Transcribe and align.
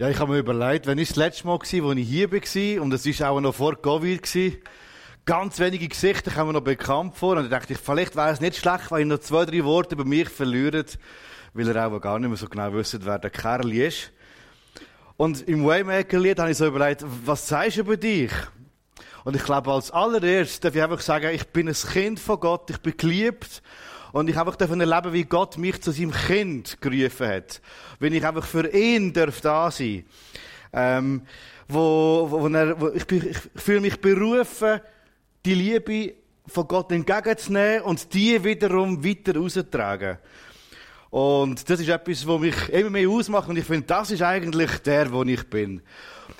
Ja, 0.00 0.08
ich 0.08 0.20
habe 0.20 0.34
mir 0.34 0.38
überlegt, 0.38 0.86
wenn 0.86 0.96
ich 0.98 1.08
das 1.08 1.16
letzte 1.16 1.44
Mal 1.48 1.58
war, 1.58 1.82
wo 1.82 1.92
ich 1.92 2.08
hier 2.08 2.30
war, 2.30 2.82
und 2.82 2.94
es 2.94 3.20
war 3.20 3.30
auch 3.30 3.40
noch 3.40 3.52
vor 3.52 3.74
Covid, 3.82 4.22
ganz 5.24 5.58
wenige 5.58 5.88
Gesichter 5.88 6.44
mir 6.44 6.52
noch 6.52 6.60
bekannt 6.60 7.16
vor, 7.16 7.36
und 7.36 7.50
da 7.50 7.58
dachte 7.58 7.72
ich, 7.72 7.80
vielleicht 7.80 8.14
wäre 8.14 8.30
es 8.30 8.40
nicht 8.40 8.58
schlecht, 8.58 8.92
wenn 8.92 9.00
ich 9.00 9.06
noch 9.08 9.18
zwei, 9.18 9.44
drei 9.44 9.64
Worte 9.64 9.96
über 9.96 10.04
mich 10.04 10.28
verliere, 10.28 10.84
weil 11.52 11.68
er 11.68 11.92
auch 11.92 11.98
gar 11.98 12.20
nicht 12.20 12.28
mehr 12.28 12.36
so 12.36 12.46
genau 12.46 12.72
wüsste, 12.72 13.04
wer 13.04 13.18
der 13.18 13.30
Kerl 13.30 13.72
ist. 13.72 14.12
Und 15.16 15.48
im 15.48 15.66
Waymaker-Lied 15.66 16.38
habe 16.38 16.52
ich 16.52 16.58
so 16.58 16.66
überlegt, 16.68 17.04
was 17.24 17.48
sagst 17.48 17.78
du 17.78 17.80
über 17.80 17.96
dich? 17.96 18.30
Und 19.24 19.34
ich 19.34 19.42
glaube, 19.42 19.72
als 19.72 19.90
allererstes 19.90 20.60
darf 20.60 20.76
ich 20.76 20.82
einfach 20.84 21.00
sagen, 21.00 21.34
ich 21.34 21.48
bin 21.48 21.66
ein 21.66 21.74
Kind 21.74 22.20
von 22.20 22.38
Gott, 22.38 22.70
ich 22.70 22.78
bin 22.78 22.96
geliebt, 22.96 23.62
und 24.12 24.28
ich 24.28 24.38
einfach 24.38 24.56
davon 24.56 24.80
erleben, 24.80 25.12
wie 25.12 25.24
Gott 25.24 25.58
mich 25.58 25.80
zu 25.80 25.90
seinem 25.90 26.12
Kind 26.12 26.80
gerufen 26.80 27.28
hat. 27.28 27.60
Wenn 27.98 28.12
ich 28.12 28.24
einfach 28.24 28.46
für 28.46 28.68
ihn 28.72 29.12
darf 29.12 29.40
da 29.40 29.70
sein. 29.70 30.04
Ähm, 30.72 31.22
wo, 31.68 32.26
wo, 32.30 32.40
wo, 32.42 32.48
er, 32.48 32.80
wo 32.80 32.88
ich, 32.88 33.10
ich, 33.10 33.24
ich 33.24 33.38
fühle 33.56 33.80
mich 33.80 34.00
berufen, 34.00 34.80
die 35.44 35.54
Liebe 35.54 36.14
von 36.46 36.66
Gott 36.66 36.90
entgegenzunehmen 36.92 37.82
und 37.82 38.12
die 38.14 38.42
wiederum 38.42 39.04
weiter 39.04 39.36
rauszutragen. 39.36 40.18
Und 41.10 41.68
das 41.68 41.80
ist 41.80 41.88
etwas, 41.88 42.26
was 42.26 42.40
mich 42.40 42.68
immer 42.68 42.90
mehr 42.90 43.08
ausmacht. 43.08 43.48
Und 43.48 43.56
ich 43.56 43.64
finde, 43.64 43.86
das 43.86 44.10
ist 44.10 44.22
eigentlich 44.22 44.70
der, 44.78 45.10
wo 45.10 45.22
ich 45.22 45.48
bin. 45.48 45.80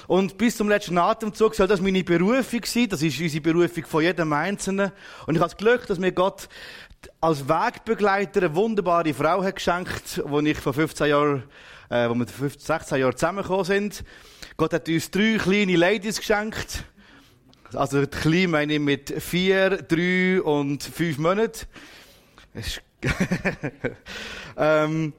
Und 0.06 0.36
bis 0.36 0.56
zum 0.56 0.68
letzten 0.68 0.98
Atemzug 0.98 1.54
soll 1.54 1.66
das 1.66 1.80
meine 1.80 2.04
Berufung 2.04 2.60
sein. 2.64 2.88
Das 2.88 3.02
ist 3.02 3.20
unsere 3.20 3.42
Berufung 3.42 3.84
von 3.86 4.02
jedem 4.02 4.32
Einzelnen. 4.32 4.92
Und 5.26 5.34
ich 5.34 5.40
habe 5.40 5.50
das 5.50 5.56
Glück, 5.56 5.86
dass 5.86 5.98
mir 5.98 6.12
Gott 6.12 6.48
als 7.20 7.48
Wegbegleiter 7.48 8.42
eine 8.42 8.54
wunderbare 8.54 9.14
Frau 9.14 9.42
hat 9.42 9.56
geschenkt, 9.56 10.22
wo 10.24 10.40
ich 10.40 10.58
vor 10.58 10.72
15 10.72 11.08
Jahren, 11.08 11.42
äh, 11.90 12.08
wo 12.08 12.14
wir 12.14 12.26
15, 12.26 12.60
16 12.60 12.98
Jahre 12.98 13.14
zusammengekommen 13.14 13.64
sind. 13.64 14.04
Gott 14.56 14.72
hat 14.72 14.88
uns 14.88 15.10
drei 15.10 15.38
kleine 15.38 15.76
Ladies 15.76 16.18
geschenkt. 16.18 16.84
Also 17.74 18.06
klein 18.06 18.50
meine 18.50 18.74
ich 18.74 18.80
mit 18.80 19.22
vier, 19.22 19.82
drei 19.82 20.40
und 20.42 20.82
fünf 20.82 21.18
Monaten. 21.18 21.66
ähm, 24.56 25.12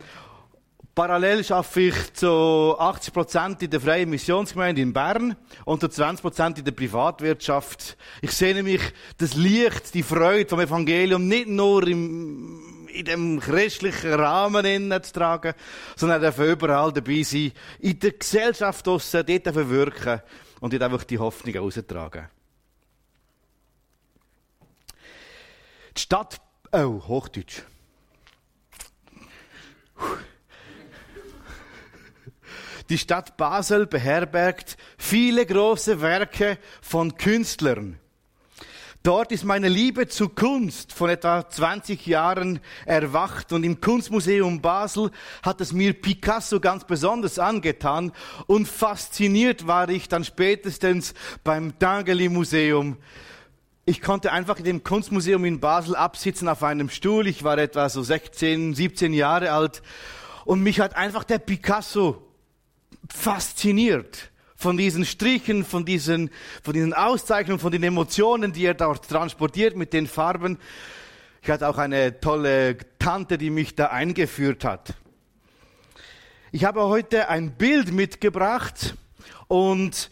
Parallel 0.99 1.49
arbeite 1.53 1.79
ich 1.79 2.13
zu 2.13 2.27
80% 2.27 3.63
in 3.63 3.69
der 3.69 3.79
Freien 3.79 4.09
Missionsgemeinde 4.09 4.81
in 4.81 4.91
Bern 4.91 5.37
und 5.63 5.79
zu 5.79 5.87
20% 5.87 6.57
in 6.57 6.65
der 6.65 6.73
Privatwirtschaft. 6.73 7.95
Ich 8.21 8.33
sehne 8.33 8.63
mich 8.63 8.81
das 9.17 9.33
Licht, 9.35 9.93
die 9.93 10.03
Freude 10.03 10.49
vom 10.49 10.59
Evangelium 10.59 11.25
nicht 11.25 11.47
nur 11.47 11.87
im, 11.87 12.85
in 12.89 13.05
dem 13.05 13.39
christlichen 13.39 14.11
Rahmen 14.11 14.91
zu 15.01 15.13
tragen, 15.13 15.53
sondern 15.95 16.21
dafür 16.21 16.51
überall 16.51 16.91
dabei 16.91 17.23
sein, 17.23 17.53
in 17.79 17.97
der 17.97 18.11
Gesellschaft 18.11 18.85
draussen, 18.85 19.25
dort 19.25 19.55
wirken 19.55 20.21
und 20.59 20.73
dort 20.73 20.83
einfach 20.83 21.05
die 21.05 21.17
Hoffnung 21.17 21.55
austragen. 21.59 22.27
Die 25.95 26.01
Stadt, 26.01 26.41
oh, 26.73 27.01
Hochdeutsch. 27.07 27.61
Die 32.89 32.97
Stadt 32.97 33.37
Basel 33.37 33.85
beherbergt 33.85 34.75
viele 34.97 35.45
große 35.45 36.01
Werke 36.01 36.57
von 36.81 37.15
Künstlern. 37.17 37.99
Dort 39.03 39.31
ist 39.31 39.43
meine 39.43 39.69
Liebe 39.69 40.07
zur 40.07 40.33
Kunst 40.33 40.91
von 40.91 41.11
etwa 41.11 41.47
20 41.47 42.07
Jahren 42.07 42.59
erwacht 42.87 43.53
und 43.53 43.63
im 43.63 43.79
Kunstmuseum 43.79 44.59
Basel 44.61 45.11
hat 45.43 45.61
es 45.61 45.71
mir 45.71 45.93
Picasso 45.93 46.59
ganz 46.59 46.83
besonders 46.83 47.37
angetan 47.37 48.11
und 48.47 48.67
fasziniert 48.67 49.67
war 49.67 49.87
ich 49.89 50.09
dann 50.09 50.23
spätestens 50.23 51.13
beim 51.43 51.77
Dangeli 51.77 52.27
Museum. 52.27 52.97
Ich 53.85 54.01
konnte 54.01 54.31
einfach 54.31 54.57
in 54.57 54.65
dem 54.65 54.83
Kunstmuseum 54.83 55.45
in 55.45 55.59
Basel 55.59 55.95
absitzen 55.95 56.49
auf 56.49 56.63
einem 56.63 56.89
Stuhl. 56.89 57.27
Ich 57.27 57.43
war 57.43 57.59
etwa 57.59 57.87
so 57.87 58.01
16, 58.01 58.73
17 58.73 59.13
Jahre 59.13 59.51
alt 59.51 59.83
und 60.43 60.61
mich 60.61 60.79
hat 60.79 60.95
einfach 60.95 61.23
der 61.23 61.37
Picasso 61.37 62.28
fasziniert 63.13 64.31
von 64.59 64.75
diesen 64.75 65.05
Strichen, 65.05 65.63
von 65.63 65.85
diesen, 65.85 66.29
von 66.63 66.73
diesen 66.73 66.93
Auszeichnungen, 66.93 67.59
von 67.59 67.71
den 67.71 67.81
Emotionen, 67.81 68.51
die 68.51 68.65
er 68.65 68.73
dort 68.73 69.07
transportiert 69.07 69.77
mit 69.77 69.93
den 69.93 70.05
Farben. 70.05 70.57
Ich 71.41 71.49
hatte 71.49 71.69
auch 71.69 71.77
eine 71.77 72.19
tolle 72.19 72.77
Tante, 72.99 73.37
die 73.37 73.51
mich 73.51 73.75
da 73.75 73.85
eingeführt 73.85 74.65
hat. 74.65 74.95
Ich 76.51 76.65
habe 76.65 76.81
heute 76.83 77.29
ein 77.29 77.51
Bild 77.51 77.93
mitgebracht 77.93 78.95
und 79.47 80.09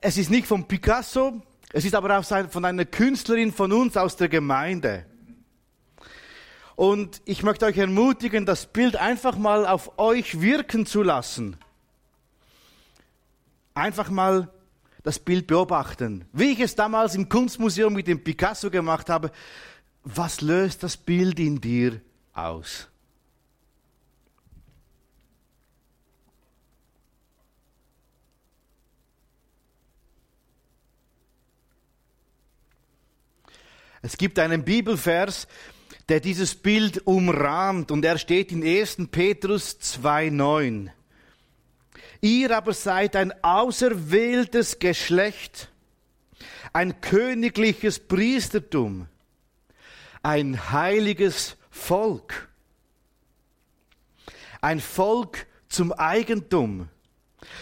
es 0.00 0.16
ist 0.16 0.30
nicht 0.30 0.46
von 0.46 0.68
Picasso, 0.68 1.42
es 1.72 1.84
ist 1.84 1.96
aber 1.96 2.18
auch 2.18 2.24
von 2.50 2.64
einer 2.64 2.84
Künstlerin 2.84 3.52
von 3.52 3.72
uns 3.72 3.96
aus 3.96 4.14
der 4.14 4.28
Gemeinde. 4.28 5.06
Und 6.76 7.20
ich 7.24 7.42
möchte 7.42 7.66
euch 7.66 7.78
ermutigen, 7.78 8.46
das 8.46 8.66
Bild 8.66 8.94
einfach 8.94 9.36
mal 9.36 9.66
auf 9.66 9.98
euch 9.98 10.40
wirken 10.40 10.86
zu 10.86 11.02
lassen 11.02 11.56
einfach 13.74 14.10
mal 14.10 14.52
das 15.02 15.18
Bild 15.18 15.46
beobachten. 15.46 16.26
Wie 16.32 16.52
ich 16.52 16.60
es 16.60 16.74
damals 16.74 17.14
im 17.14 17.28
Kunstmuseum 17.28 17.92
mit 17.92 18.06
dem 18.06 18.22
Picasso 18.22 18.70
gemacht 18.70 19.08
habe, 19.08 19.30
was 20.04 20.40
löst 20.40 20.82
das 20.82 20.96
Bild 20.96 21.38
in 21.38 21.60
dir 21.60 22.00
aus? 22.32 22.88
Es 34.02 34.16
gibt 34.16 34.38
einen 34.38 34.64
Bibelvers, 34.64 35.46
der 36.08 36.20
dieses 36.20 36.54
Bild 36.54 37.06
umrahmt 37.06 37.90
und 37.90 38.04
er 38.04 38.16
steht 38.16 38.50
in 38.50 38.64
1. 38.64 39.08
Petrus 39.10 39.78
2,9. 39.78 40.90
Ihr 42.20 42.56
aber 42.56 42.74
seid 42.74 43.16
ein 43.16 43.32
auserwähltes 43.42 44.78
Geschlecht, 44.78 45.70
ein 46.72 47.00
königliches 47.00 47.98
Priestertum, 47.98 49.06
ein 50.22 50.70
heiliges 50.70 51.56
Volk, 51.70 52.48
ein 54.60 54.80
Volk 54.80 55.46
zum 55.68 55.92
Eigentum, 55.92 56.88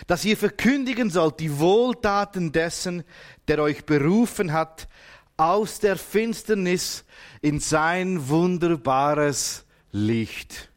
dass 0.07 0.25
ihr 0.25 0.37
verkündigen 0.37 1.11
sollt 1.11 1.39
die 1.41 1.59
Wohltaten 1.59 2.53
dessen, 2.53 3.05
der 3.47 3.63
euch 3.63 3.85
berufen 3.85 4.53
hat, 4.53 4.89
aus 5.37 5.79
der 5.79 5.97
Finsternis 5.97 7.05
in 7.41 7.61
sein 7.61 8.29
wunderbares 8.29 9.65
Licht. 9.93 10.71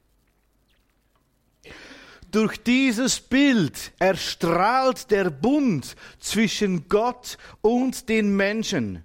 Durch 2.31 2.64
dieses 2.64 3.19
Bild 3.19 3.92
erstrahlt 4.00 5.12
der 5.12 5.30
Bund 5.30 5.96
zwischen 6.19 6.88
Gott 6.88 7.38
und 7.59 8.08
den 8.08 8.36
Menschen. 8.36 9.03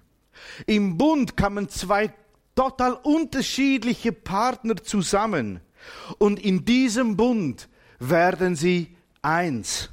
Im 0.65 0.97
Bund 0.97 1.35
kamen 1.35 1.67
zwei 1.67 2.13
total 2.55 2.93
unterschiedliche 2.93 4.13
Partner 4.13 4.77
zusammen 4.77 5.59
und 6.17 6.39
in 6.39 6.63
diesem 6.63 7.17
Bund 7.17 7.67
werden 7.99 8.55
sie 8.55 8.95
eins. 9.21 9.89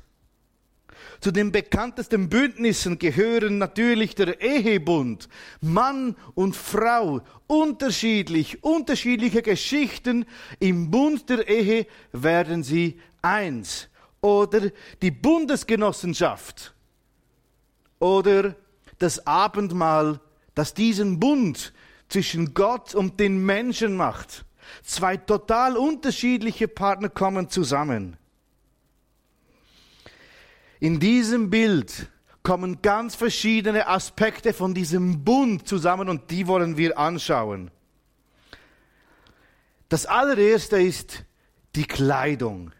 Zu 1.20 1.30
den 1.30 1.52
bekanntesten 1.52 2.28
Bündnissen 2.28 2.98
gehören 2.98 3.58
natürlich 3.58 4.14
der 4.14 4.40
Ehebund. 4.42 5.28
Mann 5.60 6.16
und 6.34 6.54
Frau, 6.54 7.22
unterschiedlich, 7.46 8.62
unterschiedliche 8.62 9.40
Geschichten. 9.40 10.26
Im 10.58 10.90
Bund 10.90 11.30
der 11.30 11.48
Ehe 11.48 11.86
werden 12.12 12.62
sie 12.62 13.00
eins. 13.24 13.88
Oder 14.20 14.70
die 15.02 15.10
Bundesgenossenschaft. 15.10 16.74
Oder 17.98 18.54
das 18.98 19.26
Abendmahl, 19.26 20.20
das 20.54 20.74
diesen 20.74 21.18
Bund 21.18 21.72
zwischen 22.08 22.54
Gott 22.54 22.94
und 22.94 23.18
den 23.18 23.44
Menschen 23.44 23.96
macht. 23.96 24.44
Zwei 24.82 25.16
total 25.16 25.76
unterschiedliche 25.76 26.68
Partner 26.68 27.08
kommen 27.08 27.50
zusammen. 27.50 28.16
In 30.80 31.00
diesem 31.00 31.50
Bild 31.50 32.08
kommen 32.42 32.82
ganz 32.82 33.14
verschiedene 33.14 33.86
Aspekte 33.86 34.52
von 34.52 34.74
diesem 34.74 35.24
Bund 35.24 35.66
zusammen 35.66 36.08
und 36.08 36.30
die 36.30 36.46
wollen 36.46 36.76
wir 36.76 36.98
anschauen. 36.98 37.70
Das 39.88 40.06
allererste 40.06 40.80
ist 40.80 41.24
die 41.74 41.86
Kleidung. 41.86 42.72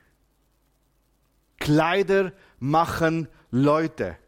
Kleider 1.64 2.32
machen 2.58 3.26
Leute. 3.50 4.18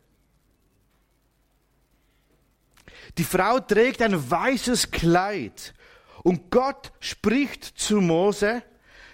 Die 3.18 3.24
Frau 3.24 3.60
trägt 3.60 4.00
ein 4.00 4.30
weißes 4.30 4.90
Kleid 4.90 5.74
und 6.22 6.50
Gott 6.50 6.92
spricht 6.98 7.62
zu 7.62 8.00
Mose, 8.00 8.62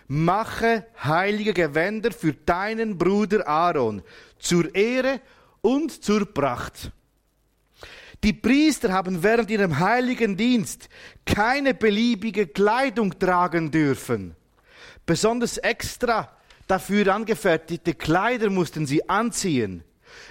mache 0.07 0.87
heilige 1.03 1.53
Gewänder 1.53 2.13
für 2.13 2.33
deinen 2.33 2.97
Bruder 2.97 3.49
Aaron, 3.49 4.03
zur 4.39 4.73
Ehre 4.73 5.21
und 5.61 6.05
zur 6.05 6.33
Pracht. 6.33 6.93
Die 8.23 8.33
Priester 8.33 8.93
haben 8.93 9.25
während 9.25 9.51
ihrem 9.51 9.81
heiligen 9.81 10.37
Dienst 10.37 10.89
keine 11.27 11.75
beliebige 11.75 12.47
Kleidung 12.47 13.19
tragen 13.19 13.73
dürfen. 13.73 14.37
Besonders 15.05 15.59
extra 15.59 16.31
dafür 16.67 17.14
angefertigte 17.14 17.94
Kleider 17.94 18.50
mussten 18.50 18.87
sie 18.87 19.09
anziehen. 19.09 19.85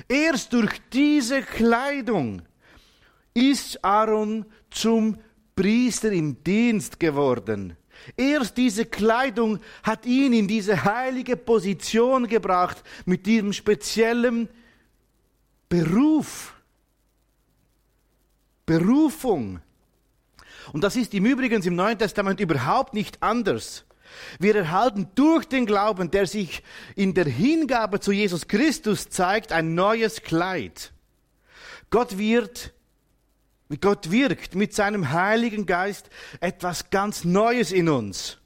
Erst 0.08 0.54
durch 0.54 0.82
diese 0.92 1.42
Kleidung 1.42 2.42
ist 3.34 3.84
Aaron 3.84 4.46
zum 4.70 5.18
Priester 5.56 6.12
im 6.12 6.44
Dienst 6.44 7.00
geworden. 7.00 7.78
Erst 8.18 8.58
diese 8.58 8.86
Kleidung 8.86 9.60
hat 9.84 10.06
ihn 10.06 10.34
in 10.34 10.48
diese 10.48 10.84
heilige 10.84 11.38
Position 11.38 12.28
gebracht 12.28 12.84
mit 13.06 13.26
diesem 13.26 13.54
speziellen 13.54 14.50
Beruf. 15.70 16.54
Berufung. 18.66 19.60
Und 20.74 20.84
das 20.84 20.96
ist 20.96 21.14
im 21.14 21.26
Übrigen 21.26 21.62
im 21.62 21.76
Neuen 21.76 21.98
Testament 21.98 22.40
überhaupt 22.40 22.94
nicht 22.94 23.22
anders. 23.22 23.86
Wir 24.40 24.56
erhalten 24.56 25.08
durch 25.16 25.46
den 25.46 25.66
Glauben, 25.66 26.12
der 26.12 26.26
sich 26.26 26.64
in 26.96 27.14
der 27.14 27.26
Hingabe 27.26 28.00
zu 28.00 28.12
Jesus 28.12 28.48
Christus 28.48 29.10
zeigt, 29.10 29.52
ein 29.52 29.76
neues 29.76 30.22
Kleid. 30.22 30.94
Gott 31.90 32.18
wird, 32.18 32.74
Gott 33.80 34.12
wirkt 34.12 34.56
mit 34.56 34.74
seinem 34.74 35.12
Heiligen 35.12 35.66
Geist 35.66 36.10
etwas 36.40 36.90
ganz 36.90 37.24
Neues 37.24 37.72
in 37.72 37.90
uns. 37.90 38.38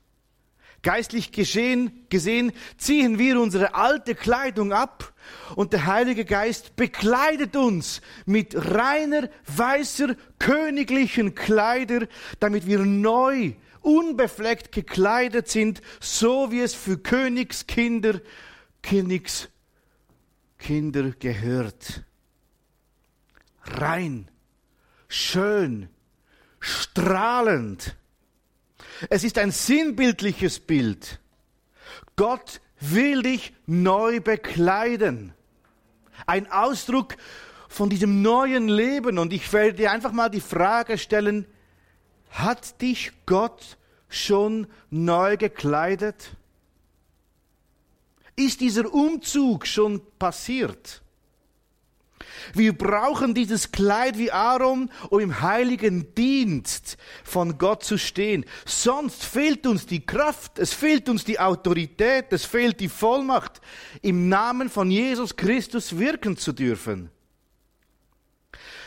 Geistlich 0.86 1.32
geschehen, 1.32 2.06
gesehen 2.10 2.52
ziehen 2.78 3.18
wir 3.18 3.42
unsere 3.42 3.74
alte 3.74 4.14
Kleidung 4.14 4.72
ab 4.72 5.14
und 5.56 5.74
der 5.74 5.88
Heilige 5.88 6.26
Geist 6.26 6.76
bekleidet 6.76 7.56
uns 7.56 8.02
mit 8.28 8.56
reiner, 8.56 9.30
weißer, 9.48 10.16
königlichen 10.38 11.34
Kleider, 11.34 12.08
damit 12.40 12.68
wir 12.68 12.80
neu 12.80 13.54
unbefleckt 13.86 14.72
gekleidet 14.72 15.48
sind, 15.48 15.82
so 16.00 16.52
wie 16.52 16.62
es 16.62 16.74
für 16.74 16.98
Königskinder, 16.98 18.20
Königskinder 18.82 19.50
gehört. 21.20 22.04
Rein, 23.64 24.30
schön, 25.08 25.90
strahlend. 26.60 27.96
Es 29.10 29.24
ist 29.24 29.38
ein 29.38 29.52
sinnbildliches 29.52 30.60
Bild. 30.60 31.20
Gott 32.16 32.62
will 32.80 33.22
dich 33.22 33.54
neu 33.66 34.20
bekleiden. 34.20 35.34
Ein 36.26 36.52
Ausdruck 36.52 37.18
von 37.68 37.90
diesem 37.90 38.22
neuen 38.22 38.68
Leben. 38.68 39.20
Und 39.20 39.34
ich 39.34 39.52
werde 39.52 39.74
dir 39.74 39.92
einfach 39.92 40.12
mal 40.12 40.30
die 40.30 40.42
Frage 40.42 40.98
stellen, 40.98 41.46
hat 42.36 42.82
dich 42.82 43.12
Gott 43.26 43.78
schon 44.10 44.68
neu 44.90 45.38
gekleidet? 45.38 46.36
Ist 48.36 48.60
dieser 48.60 48.94
Umzug 48.94 49.66
schon 49.66 50.02
passiert? 50.20 51.02
Wir 52.54 52.78
brauchen 52.78 53.34
dieses 53.34 53.72
Kleid 53.72 54.18
wie 54.18 54.32
Aaron, 54.32 54.92
um 55.10 55.20
im 55.20 55.42
heiligen 55.42 56.14
Dienst 56.16 56.98
von 57.24 57.58
Gott 57.58 57.84
zu 57.84 57.98
stehen. 57.98 58.46
Sonst 58.66 59.24
fehlt 59.24 59.66
uns 59.66 59.86
die 59.86 60.06
Kraft, 60.06 60.60
es 60.60 60.74
fehlt 60.74 61.10
uns 61.10 61.24
die 61.24 61.40
Autorität, 61.40 62.28
es 62.32 62.46
fehlt 62.46 62.80
die 62.80 62.90
Vollmacht, 62.90 63.62
im 64.02 64.30
Namen 64.30 64.70
von 64.70 64.92
Jesus 64.92 65.36
Christus 65.36 65.98
wirken 65.98 66.38
zu 66.38 66.52
dürfen. 66.52 67.10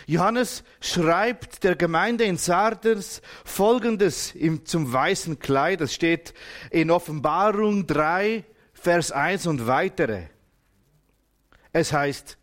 Johannes 0.09 0.65
schreibt 0.81 1.65
der 1.65 1.77
Gemeinde 1.77 2.25
in 2.25 2.39
Sardes 2.39 3.21
Folgendes 3.45 4.33
zum 4.65 4.91
weißen 4.91 5.39
Kleid. 5.39 5.83
Das 5.83 5.93
steht 5.93 6.33
in 6.71 6.91
Offenbarung 6.91 7.87
3, 7.87 8.43
Vers 8.73 9.13
1 9.13 9.47
und 9.49 9.67
weitere. 9.67 10.29
Es 11.75 11.93
heißt, 11.93 12.39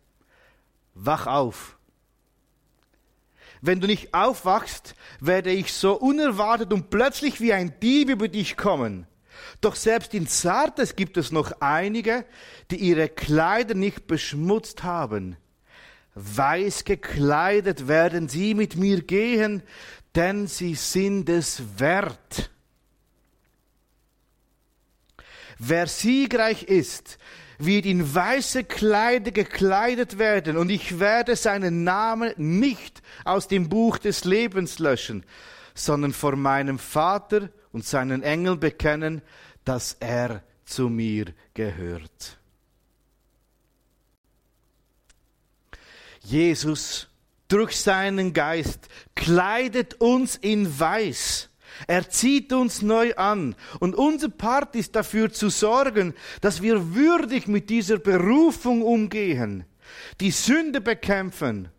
wach 0.93 1.25
auf. 1.25 1.79
Wenn 3.61 3.81
du 3.81 3.87
nicht 3.87 4.13
aufwachst, 4.13 4.93
werde 5.19 5.49
ich 5.49 5.73
so 5.73 5.95
unerwartet 5.95 6.71
und 6.71 6.91
plötzlich 6.91 7.41
wie 7.41 7.53
ein 7.53 7.79
Dieb 7.79 8.11
über 8.11 8.27
dich 8.27 8.57
kommen. 8.57 9.07
Doch 9.61 9.73
selbst 9.73 10.13
in 10.13 10.27
Sardes 10.27 10.95
gibt 10.95 11.17
es 11.17 11.31
noch 11.31 11.61
einige, 11.61 12.25
die 12.69 12.75
ihre 12.75 13.09
Kleider 13.09 13.73
nicht 13.73 14.05
beschmutzt 14.05 14.83
haben. 14.83 15.35
Weiß 16.15 16.85
gekleidet 16.85 17.89
werden 17.89 18.29
sie 18.29 18.53
mit 18.53 18.77
mir 18.77 19.01
gehen, 19.01 19.61
denn 20.15 20.47
sie 20.47 20.75
sind 20.75 21.27
es 21.29 21.61
wert. 21.77 22.49
Wer 25.59 25.87
siegreich 25.87 26.63
ist, 26.63 27.17
wird 27.57 27.85
in 27.85 28.13
weiße 28.13 28.63
Kleider 28.63 29.31
gekleidet 29.31 30.17
werden, 30.17 30.57
und 30.57 30.69
ich 30.69 30.99
werde 30.99 31.35
seinen 31.35 31.83
Namen 31.83 32.33
nicht 32.37 33.01
aus 33.23 33.47
dem 33.47 33.69
Buch 33.69 33.97
des 33.97 34.25
Lebens 34.25 34.79
löschen, 34.79 35.25
sondern 35.73 36.13
vor 36.13 36.35
meinem 36.35 36.79
Vater 36.79 37.49
und 37.71 37.85
seinen 37.85 38.23
Engeln 38.23 38.59
bekennen, 38.59 39.21
dass 39.63 39.97
er 39.99 40.43
zu 40.65 40.89
mir 40.89 41.27
gehört. 41.53 42.37
Jesus 46.25 47.07
durch 47.47 47.77
seinen 47.77 48.33
Geist 48.33 48.87
kleidet 49.13 49.95
uns 49.95 50.35
in 50.35 50.79
Weiß. 50.79 51.49
Er 51.87 52.09
zieht 52.09 52.53
uns 52.53 52.81
neu 52.81 53.13
an. 53.15 53.55
Und 53.79 53.95
unser 53.95 54.29
Part 54.29 54.75
ist 54.75 54.95
dafür 54.95 55.31
zu 55.31 55.49
sorgen, 55.49 56.13
dass 56.41 56.61
wir 56.61 56.95
würdig 56.95 57.47
mit 57.47 57.69
dieser 57.69 57.97
Berufung 57.97 58.81
umgehen, 58.81 59.65
die 60.19 60.31
Sünde 60.31 60.81
bekämpfen, 60.81 61.69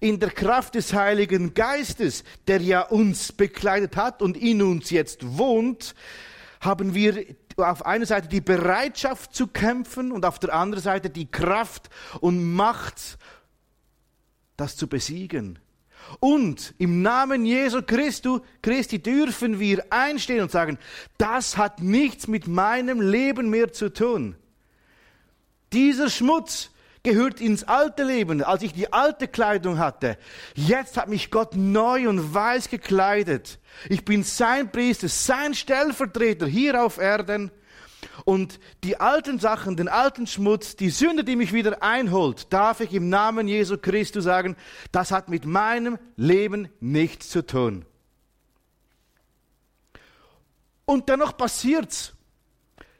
in 0.00 0.18
der 0.18 0.30
Kraft 0.30 0.74
des 0.74 0.92
Heiligen 0.92 1.54
Geistes, 1.54 2.24
der 2.48 2.60
ja 2.60 2.80
uns 2.80 3.32
bekleidet 3.32 3.96
hat 3.96 4.22
und 4.22 4.36
in 4.36 4.62
uns 4.62 4.90
jetzt 4.90 5.38
wohnt, 5.38 5.94
haben 6.60 6.94
wir 6.94 7.24
auf 7.56 7.86
einer 7.86 8.06
Seite 8.06 8.28
die 8.28 8.40
Bereitschaft 8.40 9.34
zu 9.34 9.46
kämpfen 9.46 10.10
und 10.10 10.24
auf 10.24 10.38
der 10.38 10.54
anderen 10.54 10.82
Seite 10.82 11.10
die 11.10 11.30
Kraft 11.30 11.90
und 12.20 12.54
Macht 12.54 13.18
das 14.56 14.76
zu 14.76 14.86
besiegen. 14.88 15.58
Und 16.20 16.74
im 16.78 17.02
Namen 17.02 17.46
Jesu 17.46 17.82
Christu, 17.82 18.40
Christi 18.62 19.02
dürfen 19.02 19.58
wir 19.58 19.84
einstehen 19.90 20.42
und 20.42 20.50
sagen, 20.50 20.78
das 21.18 21.56
hat 21.56 21.80
nichts 21.80 22.28
mit 22.28 22.46
meinem 22.46 23.00
Leben 23.00 23.48
mehr 23.50 23.72
zu 23.72 23.92
tun. 23.92 24.36
Dieser 25.72 26.10
Schmutz 26.10 26.70
gehört 27.02 27.40
ins 27.40 27.64
alte 27.64 28.02
Leben, 28.02 28.42
als 28.42 28.62
ich 28.62 28.72
die 28.72 28.92
alte 28.92 29.28
Kleidung 29.28 29.78
hatte. 29.78 30.16
Jetzt 30.54 30.96
hat 30.96 31.08
mich 31.08 31.30
Gott 31.30 31.54
neu 31.54 32.08
und 32.08 32.34
weiß 32.34 32.70
gekleidet. 32.70 33.58
Ich 33.88 34.04
bin 34.04 34.22
sein 34.24 34.70
Priester, 34.70 35.08
sein 35.08 35.54
Stellvertreter 35.54 36.46
hier 36.46 36.82
auf 36.82 36.98
Erden. 36.98 37.50
Und 38.24 38.60
die 38.84 39.00
alten 39.00 39.38
Sachen, 39.38 39.76
den 39.76 39.88
alten 39.88 40.26
Schmutz, 40.26 40.76
die 40.76 40.90
Sünde, 40.90 41.24
die 41.24 41.36
mich 41.36 41.52
wieder 41.52 41.82
einholt, 41.82 42.52
darf 42.52 42.80
ich 42.80 42.92
im 42.92 43.08
Namen 43.08 43.48
Jesu 43.48 43.76
Christus 43.76 44.24
sagen, 44.24 44.56
das 44.92 45.10
hat 45.10 45.28
mit 45.28 45.44
meinem 45.44 45.98
Leben 46.16 46.68
nichts 46.80 47.30
zu 47.30 47.44
tun. 47.44 47.84
Und 50.84 51.08
dennoch 51.08 51.36
passiert's, 51.36 52.12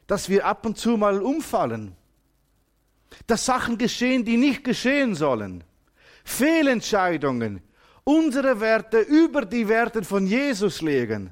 dass 0.07 0.29
wir 0.29 0.45
ab 0.45 0.65
und 0.65 0.77
zu 0.77 0.97
mal 0.97 1.21
umfallen, 1.21 1.95
dass 3.27 3.45
Sachen 3.45 3.77
geschehen, 3.77 4.25
die 4.25 4.37
nicht 4.37 4.63
geschehen 4.63 5.15
sollen, 5.15 5.63
Fehlentscheidungen, 6.23 7.61
unsere 8.03 8.59
Werte 8.59 8.99
über 8.99 9.45
die 9.45 9.67
Werte 9.67 10.03
von 10.03 10.27
Jesus 10.27 10.81
legen. 10.81 11.31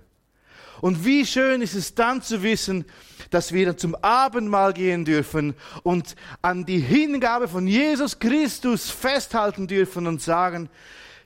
Und 0.84 1.06
wie 1.06 1.25
schön 1.25 1.62
ist 1.62 1.75
es 1.75 1.96
dann 1.96 2.22
zu 2.22 2.44
wissen, 2.44 2.84
dass 3.30 3.54
wir 3.54 3.78
zum 3.78 3.96
Abendmahl 3.96 4.74
gehen 4.74 5.06
dürfen 5.06 5.56
und 5.84 6.18
an 6.42 6.66
die 6.66 6.82
Hingabe 6.82 7.48
von 7.48 7.68
Jesus 7.68 8.20
Christus 8.20 8.90
festhalten 8.90 9.66
dürfen 9.66 10.08
und 10.08 10.22
sagen, 10.22 10.70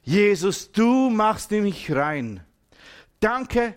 Jesus, 0.04 0.72
du 0.72 1.10
machst 1.10 1.50
mich 1.50 1.92
rein. 1.92 2.42
Danke, 3.20 3.74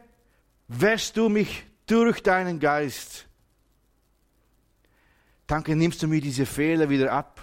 wäschst 0.68 1.16
du 1.16 1.30
mich 1.30 1.64
durch 1.87 2.22
deinen 2.22 2.60
Geist. 2.60 3.26
Danke, 5.46 5.75
nimmst 5.75 6.02
du 6.02 6.08
mir 6.08 6.20
diese 6.20 6.44
Fehler 6.44 6.90
wieder 6.90 7.10
ab. 7.10 7.42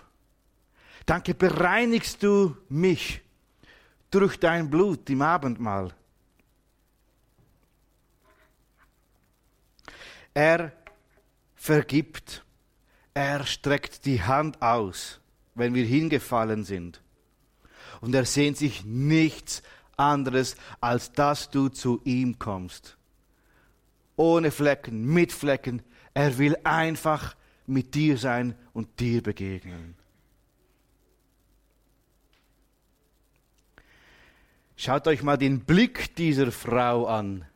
Danke, 1.07 1.33
bereinigst 1.33 2.21
du 2.21 2.55
mich 2.69 3.19
durch 4.11 4.37
dein 4.39 4.69
Blut 4.69 5.09
im 5.09 5.23
Abendmahl. 5.23 5.91
Er 10.37 10.71
vergibt. 11.55 12.45
Er 13.15 13.43
streckt 13.47 14.05
die 14.05 14.21
Hand 14.21 14.61
aus, 14.61 15.19
wenn 15.55 15.73
wir 15.73 15.83
hingefallen 15.83 16.63
sind. 16.63 17.01
Und 18.01 18.13
er 18.13 18.25
sehnt 18.25 18.55
sich 18.55 18.85
nichts 18.85 19.63
anderes, 19.95 20.55
als 20.79 21.11
dass 21.11 21.49
du 21.49 21.69
zu 21.69 22.01
ihm 22.03 22.37
kommst. 22.37 22.97
Ohne 24.15 24.51
Flecken, 24.51 25.05
mit 25.05 25.31
Flecken. 25.31 25.81
Er 26.13 26.37
will 26.37 26.55
einfach 26.63 27.35
mit 27.65 27.95
dir 27.95 28.19
sein 28.19 28.53
und 28.73 28.99
dir 28.99 29.23
begegnen. 29.23 29.95
Schaut 34.75 35.07
euch 35.07 35.23
mal 35.23 35.37
den 35.37 35.61
Blick 35.61 36.15
dieser 36.15 36.51
Frau 36.51 37.07
an. 37.07 37.47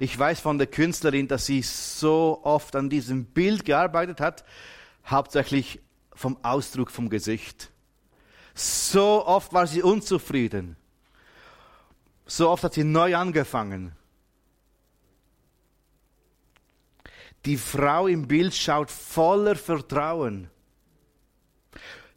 Ich 0.00 0.18
weiß 0.18 0.40
von 0.40 0.58
der 0.58 0.66
Künstlerin, 0.66 1.28
dass 1.28 1.46
sie 1.46 1.62
so 1.62 2.40
oft 2.42 2.74
an 2.76 2.90
diesem 2.90 3.26
Bild 3.26 3.64
gearbeitet 3.64 4.20
hat, 4.20 4.44
hauptsächlich 5.06 5.80
vom 6.14 6.38
Ausdruck 6.42 6.90
vom 6.90 7.08
Gesicht. 7.08 7.70
So 8.54 9.26
oft 9.26 9.52
war 9.52 9.66
sie 9.66 9.82
unzufrieden. 9.82 10.76
So 12.26 12.50
oft 12.50 12.64
hat 12.64 12.74
sie 12.74 12.84
neu 12.84 13.16
angefangen. 13.16 13.92
Die 17.44 17.58
Frau 17.58 18.06
im 18.06 18.26
Bild 18.26 18.54
schaut 18.54 18.90
voller 18.90 19.54
Vertrauen, 19.54 20.48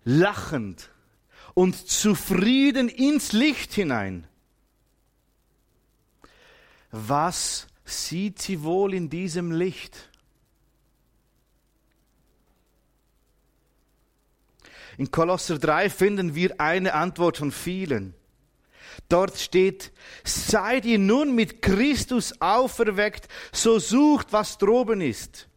lachend 0.06 0.90
und 1.54 1.76
zufrieden 1.76 2.88
ins 2.88 3.34
Licht 3.34 3.74
hinein. 3.74 4.26
Was 7.06 7.68
sieht 7.86 8.42
sie 8.42 8.64
wohl 8.64 8.96
in 8.96 9.08
diesem 9.08 9.52
Licht? 9.52 10.10
In 14.98 15.12
Kolosser 15.12 15.60
3 15.60 15.92
finden 15.92 16.34
wir 16.34 16.60
eine 16.60 16.96
Antwort 16.96 17.38
von 17.38 17.52
vielen. 17.52 18.16
Dort 19.10 19.38
steht, 19.38 19.92
seid 20.24 20.86
ihr 20.86 20.98
nun 20.98 21.36
mit 21.36 21.62
Christus 21.62 22.42
auferweckt, 22.42 23.28
so 23.52 23.78
sucht, 23.78 24.34
was 24.34 24.58
droben 24.58 25.02
ist, 25.02 25.48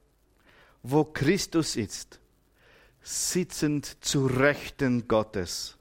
wo 0.82 1.04
Christus 1.04 1.74
ist, 1.76 2.20
sitzend 3.00 4.04
zu 4.04 4.26
Rechten 4.26 5.08
Gottes. 5.08 5.78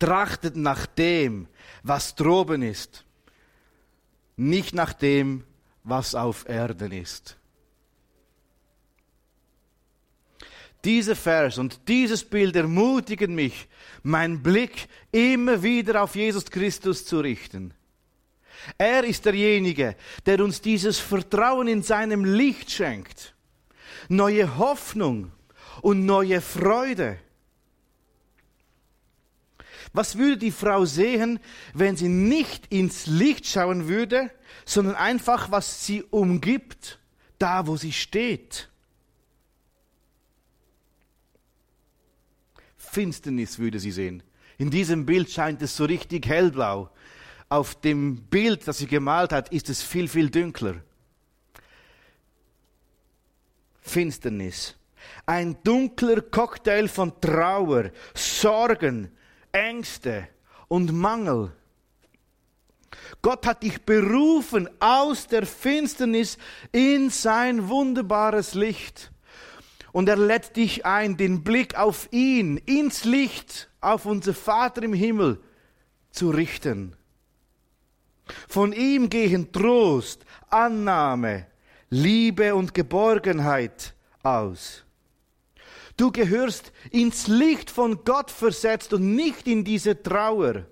Trachtet 0.00 0.56
nach 0.56 0.86
dem, 0.86 1.46
was 1.84 2.16
droben 2.16 2.62
ist, 2.62 3.04
nicht 4.38 4.74
nach 4.74 4.92
dem, 4.92 5.44
was 5.84 6.14
auf 6.14 6.48
Erden 6.48 6.92
ist. 6.92 7.36
Dieser 10.84 11.16
Vers 11.16 11.58
und 11.58 11.88
dieses 11.88 12.24
Bild 12.24 12.54
ermutigen 12.54 13.34
mich, 13.34 13.68
meinen 14.02 14.42
Blick 14.42 14.88
immer 15.10 15.62
wieder 15.62 16.02
auf 16.02 16.14
Jesus 16.14 16.50
Christus 16.50 17.04
zu 17.04 17.18
richten. 17.18 17.74
Er 18.76 19.02
ist 19.04 19.24
derjenige, 19.24 19.96
der 20.24 20.42
uns 20.42 20.60
dieses 20.60 20.98
Vertrauen 20.98 21.66
in 21.66 21.82
seinem 21.82 22.24
Licht 22.24 22.70
schenkt, 22.70 23.34
neue 24.08 24.56
Hoffnung 24.56 25.32
und 25.82 26.06
neue 26.06 26.40
Freude. 26.40 27.18
Was 29.92 30.18
würde 30.18 30.36
die 30.36 30.50
Frau 30.50 30.84
sehen, 30.84 31.40
wenn 31.74 31.96
sie 31.96 32.08
nicht 32.08 32.66
ins 32.72 33.06
Licht 33.06 33.46
schauen 33.46 33.88
würde, 33.88 34.30
sondern 34.64 34.94
einfach, 34.94 35.50
was 35.50 35.86
sie 35.86 36.02
umgibt, 36.02 36.98
da 37.38 37.66
wo 37.66 37.76
sie 37.76 37.92
steht? 37.92 38.68
Finsternis 42.76 43.58
würde 43.58 43.78
sie 43.78 43.92
sehen. 43.92 44.22
In 44.56 44.70
diesem 44.70 45.06
Bild 45.06 45.30
scheint 45.30 45.62
es 45.62 45.76
so 45.76 45.84
richtig 45.84 46.26
hellblau. 46.26 46.90
Auf 47.48 47.80
dem 47.80 48.22
Bild, 48.24 48.66
das 48.66 48.78
sie 48.78 48.86
gemalt 48.86 49.32
hat, 49.32 49.50
ist 49.50 49.70
es 49.70 49.82
viel, 49.82 50.08
viel 50.08 50.30
dunkler. 50.30 50.82
Finsternis. 53.80 54.74
Ein 55.26 55.56
dunkler 55.62 56.20
Cocktail 56.20 56.88
von 56.88 57.18
Trauer, 57.20 57.90
Sorgen, 58.14 59.12
Ängste 59.58 60.28
und 60.68 60.92
Mangel. 60.92 61.52
Gott 63.22 63.44
hat 63.44 63.62
dich 63.62 63.82
berufen 63.82 64.68
aus 64.80 65.26
der 65.26 65.46
Finsternis 65.46 66.38
in 66.72 67.10
sein 67.10 67.68
wunderbares 67.68 68.54
Licht. 68.54 69.10
Und 69.92 70.08
er 70.08 70.16
lädt 70.16 70.56
dich 70.56 70.86
ein, 70.86 71.16
den 71.16 71.42
Blick 71.42 71.76
auf 71.76 72.08
ihn, 72.12 72.58
ins 72.58 73.04
Licht, 73.04 73.68
auf 73.80 74.06
unser 74.06 74.34
Vater 74.34 74.82
im 74.82 74.92
Himmel 74.92 75.40
zu 76.10 76.30
richten. 76.30 76.94
Von 78.48 78.72
ihm 78.72 79.08
gehen 79.10 79.50
Trost, 79.50 80.24
Annahme, 80.50 81.46
Liebe 81.90 82.54
und 82.54 82.74
Geborgenheit 82.74 83.94
aus. 84.22 84.84
Du 85.98 86.12
gehörst 86.12 86.72
ins 86.92 87.26
Licht 87.26 87.70
von 87.70 88.04
Gott 88.04 88.30
versetzt 88.30 88.92
und 88.92 89.16
nicht 89.16 89.48
in 89.48 89.64
diese 89.64 90.00
Trauer 90.00 90.64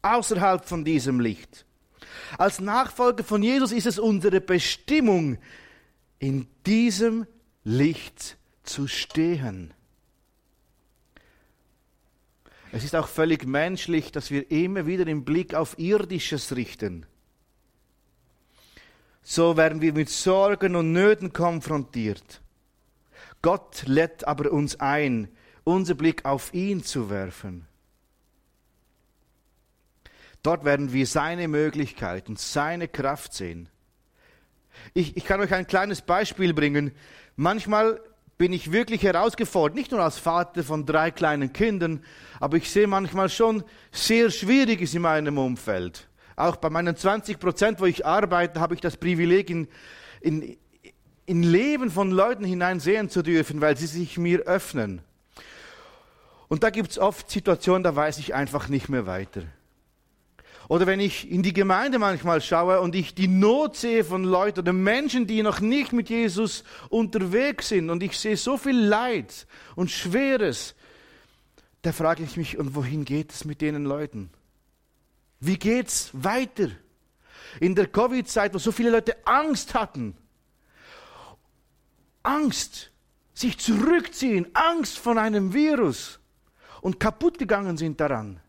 außerhalb 0.00 0.64
von 0.64 0.84
diesem 0.84 1.18
Licht. 1.18 1.66
Als 2.38 2.60
Nachfolger 2.60 3.24
von 3.24 3.42
Jesus 3.42 3.72
ist 3.72 3.86
es 3.86 3.98
unsere 3.98 4.40
Bestimmung, 4.40 5.38
in 6.20 6.46
diesem 6.64 7.26
Licht 7.64 8.38
zu 8.62 8.86
stehen. 8.86 9.74
Es 12.70 12.84
ist 12.84 12.94
auch 12.94 13.08
völlig 13.08 13.44
menschlich, 13.44 14.12
dass 14.12 14.30
wir 14.30 14.48
immer 14.52 14.86
wieder 14.86 15.04
den 15.04 15.24
Blick 15.24 15.52
auf 15.52 15.76
Irdisches 15.80 16.54
richten. 16.54 17.06
So 19.22 19.56
werden 19.56 19.80
wir 19.80 19.92
mit 19.92 20.10
Sorgen 20.10 20.76
und 20.76 20.92
Nöten 20.92 21.32
konfrontiert. 21.32 22.40
Gott 23.42 23.84
lädt 23.86 24.26
aber 24.26 24.52
uns 24.52 24.78
ein, 24.80 25.28
unser 25.64 25.94
Blick 25.94 26.24
auf 26.24 26.52
ihn 26.52 26.82
zu 26.82 27.10
werfen. 27.10 27.66
Dort 30.42 30.64
werden 30.64 30.92
wir 30.92 31.06
seine 31.06 31.48
Möglichkeiten, 31.48 32.36
seine 32.36 32.88
Kraft 32.88 33.34
sehen. 33.34 33.68
Ich, 34.94 35.16
ich 35.16 35.24
kann 35.24 35.40
euch 35.40 35.52
ein 35.52 35.66
kleines 35.66 36.00
Beispiel 36.00 36.54
bringen. 36.54 36.92
Manchmal 37.36 38.00
bin 38.38 38.52
ich 38.52 38.72
wirklich 38.72 39.02
herausgefordert, 39.02 39.74
nicht 39.74 39.90
nur 39.90 40.00
als 40.00 40.18
Vater 40.18 40.64
von 40.64 40.86
drei 40.86 41.10
kleinen 41.10 41.52
Kindern, 41.52 42.02
aber 42.40 42.56
ich 42.56 42.70
sehe 42.70 42.86
manchmal 42.86 43.28
schon 43.28 43.64
sehr 43.92 44.30
Schwieriges 44.30 44.94
in 44.94 45.02
meinem 45.02 45.36
Umfeld. 45.36 46.08
Auch 46.36 46.56
bei 46.56 46.70
meinen 46.70 46.96
20 46.96 47.38
Prozent, 47.38 47.80
wo 47.80 47.84
ich 47.84 48.06
arbeite, 48.06 48.58
habe 48.58 48.74
ich 48.74 48.80
das 48.80 48.96
Privileg, 48.96 49.50
in, 49.50 49.68
in, 50.22 50.56
in 51.30 51.44
Leben 51.44 51.92
von 51.92 52.10
Leuten 52.10 52.44
hineinsehen 52.44 53.08
zu 53.08 53.22
dürfen, 53.22 53.60
weil 53.60 53.76
sie 53.76 53.86
sich 53.86 54.18
mir 54.18 54.40
öffnen. 54.40 55.00
Und 56.48 56.64
da 56.64 56.70
gibt 56.70 56.90
es 56.90 56.98
oft 56.98 57.30
Situationen, 57.30 57.84
da 57.84 57.94
weiß 57.94 58.18
ich 58.18 58.34
einfach 58.34 58.66
nicht 58.66 58.88
mehr 58.88 59.06
weiter. 59.06 59.42
Oder 60.66 60.88
wenn 60.88 60.98
ich 60.98 61.30
in 61.30 61.44
die 61.44 61.52
Gemeinde 61.52 62.00
manchmal 62.00 62.40
schaue 62.40 62.80
und 62.80 62.96
ich 62.96 63.14
die 63.14 63.28
Not 63.28 63.76
sehe 63.76 64.02
von 64.02 64.24
Leuten 64.24 64.58
oder 64.58 64.72
Menschen, 64.72 65.28
die 65.28 65.44
noch 65.44 65.60
nicht 65.60 65.92
mit 65.92 66.10
Jesus 66.10 66.64
unterwegs 66.88 67.68
sind 67.68 67.90
und 67.90 68.02
ich 68.02 68.18
sehe 68.18 68.36
so 68.36 68.56
viel 68.56 68.76
Leid 68.76 69.46
und 69.76 69.88
Schweres, 69.92 70.74
da 71.82 71.92
frage 71.92 72.24
ich 72.24 72.36
mich, 72.36 72.58
und 72.58 72.74
wohin 72.74 73.04
geht 73.04 73.30
es 73.30 73.44
mit 73.44 73.60
denen 73.60 73.84
Leuten? 73.84 74.30
Wie 75.38 75.58
geht's 75.58 76.10
weiter? 76.12 76.70
In 77.60 77.76
der 77.76 77.86
Covid-Zeit, 77.86 78.52
wo 78.52 78.58
so 78.58 78.72
viele 78.72 78.90
Leute 78.90 79.16
Angst 79.24 79.74
hatten. 79.74 80.16
Angst, 82.22 82.90
sich 83.34 83.58
zurückziehen, 83.58 84.48
Angst 84.54 84.98
von 84.98 85.18
einem 85.18 85.54
Virus 85.54 86.20
und 86.80 87.00
kaputt 87.00 87.38
gegangen 87.38 87.76
sind 87.76 88.00
daran. 88.00 88.40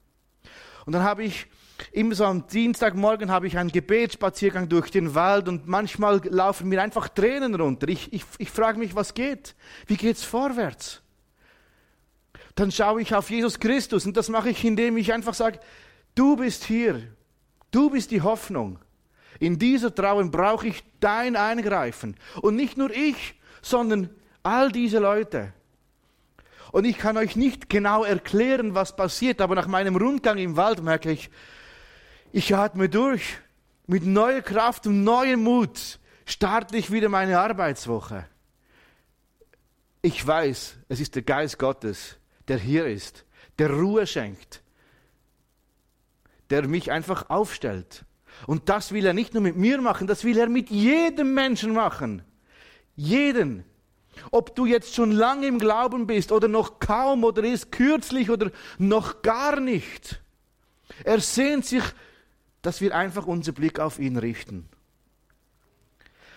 Und 0.85 0.93
dann 0.93 1.03
habe 1.03 1.23
ich 1.23 1.47
immer 1.91 2.15
so 2.15 2.25
am 2.25 2.47
Dienstagmorgen 2.47 3.31
habe 3.31 3.47
ich 3.47 3.57
einen 3.57 3.71
Gebetsspaziergang 3.71 4.69
durch 4.69 4.91
den 4.91 5.15
Wald 5.15 5.47
und 5.47 5.67
manchmal 5.67 6.21
laufen 6.25 6.69
mir 6.69 6.81
einfach 6.81 7.09
Tränen 7.09 7.55
runter. 7.55 7.87
Ich, 7.89 8.11
ich, 8.13 8.23
ich 8.37 8.51
frage 8.51 8.77
mich, 8.77 8.95
was 8.95 9.13
geht? 9.13 9.55
Wie 9.87 9.97
geht's 9.97 10.23
vorwärts? 10.23 11.01
Dann 12.55 12.71
schaue 12.71 13.01
ich 13.01 13.15
auf 13.15 13.29
Jesus 13.29 13.59
Christus 13.59 14.05
und 14.05 14.17
das 14.17 14.29
mache 14.29 14.49
ich, 14.49 14.63
indem 14.63 14.97
ich 14.97 15.13
einfach 15.13 15.33
sage, 15.33 15.59
du 16.15 16.35
bist 16.35 16.63
hier, 16.65 17.01
du 17.71 17.89
bist 17.89 18.11
die 18.11 18.21
Hoffnung. 18.21 18.79
In 19.39 19.57
dieser 19.57 19.93
Trauer 19.93 20.23
brauche 20.25 20.67
ich 20.67 20.83
dein 20.99 21.35
Eingreifen. 21.35 22.15
Und 22.41 22.55
nicht 22.55 22.77
nur 22.77 22.91
ich, 22.91 23.35
sondern 23.61 24.09
all 24.43 24.71
diese 24.71 24.99
Leute. 24.99 25.53
Und 26.71 26.85
ich 26.85 26.97
kann 26.97 27.17
euch 27.17 27.35
nicht 27.35 27.69
genau 27.69 28.03
erklären, 28.03 28.75
was 28.75 28.95
passiert, 28.95 29.41
aber 29.41 29.55
nach 29.55 29.67
meinem 29.67 29.95
Rundgang 29.95 30.37
im 30.37 30.55
Wald 30.55 30.81
merke 30.81 31.11
ich, 31.11 31.29
ich 32.31 32.55
atme 32.55 32.87
durch. 32.87 33.39
mit 33.87 34.05
neuer 34.05 34.41
Kraft 34.41 34.87
und 34.87 35.03
neuem 35.03 35.43
Mut 35.43 35.99
starte 36.25 36.77
ich 36.77 36.91
wieder 36.91 37.09
meine 37.09 37.39
Arbeitswoche. 37.39 38.25
Ich 40.01 40.25
weiß, 40.25 40.77
es 40.87 40.99
ist 41.01 41.15
der 41.15 41.23
Geist 41.23 41.59
Gottes, 41.59 42.17
der 42.47 42.57
hier 42.57 42.85
ist, 42.85 43.25
der 43.59 43.69
Ruhe 43.69 44.07
schenkt, 44.07 44.63
der 46.49 46.67
mich 46.69 46.89
einfach 46.89 47.29
aufstellt. 47.29 48.05
Und 48.47 48.69
das 48.69 48.93
will 48.93 49.05
er 49.05 49.13
nicht 49.13 49.33
nur 49.33 49.43
mit 49.43 49.57
mir 49.57 49.81
machen, 49.81 50.07
das 50.07 50.23
will 50.23 50.37
er 50.37 50.47
mit 50.47 50.69
jedem 50.69 51.33
Menschen 51.33 51.73
machen. 51.73 52.23
Jeden. 52.95 53.63
Ob 54.31 54.55
du 54.55 54.65
jetzt 54.65 54.93
schon 54.93 55.11
lange 55.11 55.47
im 55.47 55.57
Glauben 55.57 56.07
bist 56.07 56.31
oder 56.31 56.47
noch 56.47 56.79
kaum 56.79 57.23
oder 57.23 57.43
ist 57.43 57.71
kürzlich 57.71 58.29
oder 58.29 58.51
noch 58.77 59.21
gar 59.21 59.59
nicht. 59.59 60.21
Er 61.03 61.19
sehnt 61.19 61.65
sich, 61.65 61.83
dass 62.61 62.81
wir 62.81 62.95
einfach 62.95 63.25
unseren 63.25 63.55
Blick 63.55 63.79
auf 63.79 63.99
ihn 63.99 64.17
richten. 64.17 64.69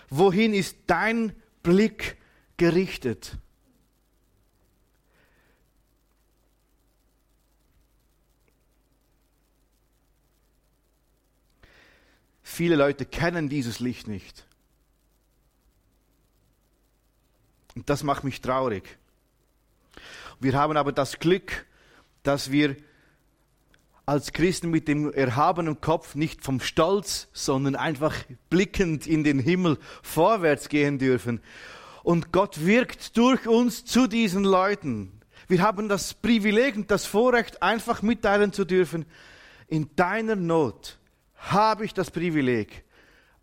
Wohin 0.09 0.53
ist 0.53 0.77
dein 0.87 1.33
Blick 1.61 2.17
gerichtet? 2.57 3.37
Viele 12.41 12.75
Leute 12.75 13.05
kennen 13.05 13.49
dieses 13.49 13.79
Licht 13.79 14.07
nicht. 14.07 14.47
Und 17.75 17.89
das 17.89 18.03
macht 18.03 18.23
mich 18.23 18.41
traurig. 18.41 18.97
Wir 20.39 20.53
haben 20.53 20.77
aber 20.77 20.91
das 20.91 21.19
Glück, 21.19 21.65
dass 22.23 22.51
wir 22.51 22.75
als 24.05 24.33
Christen 24.33 24.69
mit 24.69 24.87
dem 24.87 25.11
erhabenen 25.11 25.81
Kopf 25.81 26.15
nicht 26.15 26.43
vom 26.43 26.59
Stolz, 26.59 27.27
sondern 27.33 27.75
einfach 27.75 28.15
blickend 28.49 29.07
in 29.07 29.23
den 29.23 29.39
Himmel 29.39 29.79
vorwärts 30.03 30.69
gehen 30.69 30.99
dürfen. 30.99 31.41
Und 32.03 32.31
Gott 32.31 32.65
wirkt 32.65 33.17
durch 33.17 33.47
uns 33.47 33.83
zu 33.83 34.07
diesen 34.07 34.43
Leuten. 34.43 35.11
Wir 35.47 35.61
haben 35.61 35.89
das 35.89 36.13
Privileg 36.13 36.75
und 36.75 36.91
das 36.91 37.05
Vorrecht, 37.05 37.63
einfach 37.63 38.01
mitteilen 38.01 38.53
zu 38.53 38.65
dürfen, 38.65 39.05
in 39.67 39.89
deiner 39.95 40.35
Not 40.35 40.99
habe 41.35 41.85
ich 41.85 41.93
das 41.93 42.11
Privileg, 42.11 42.83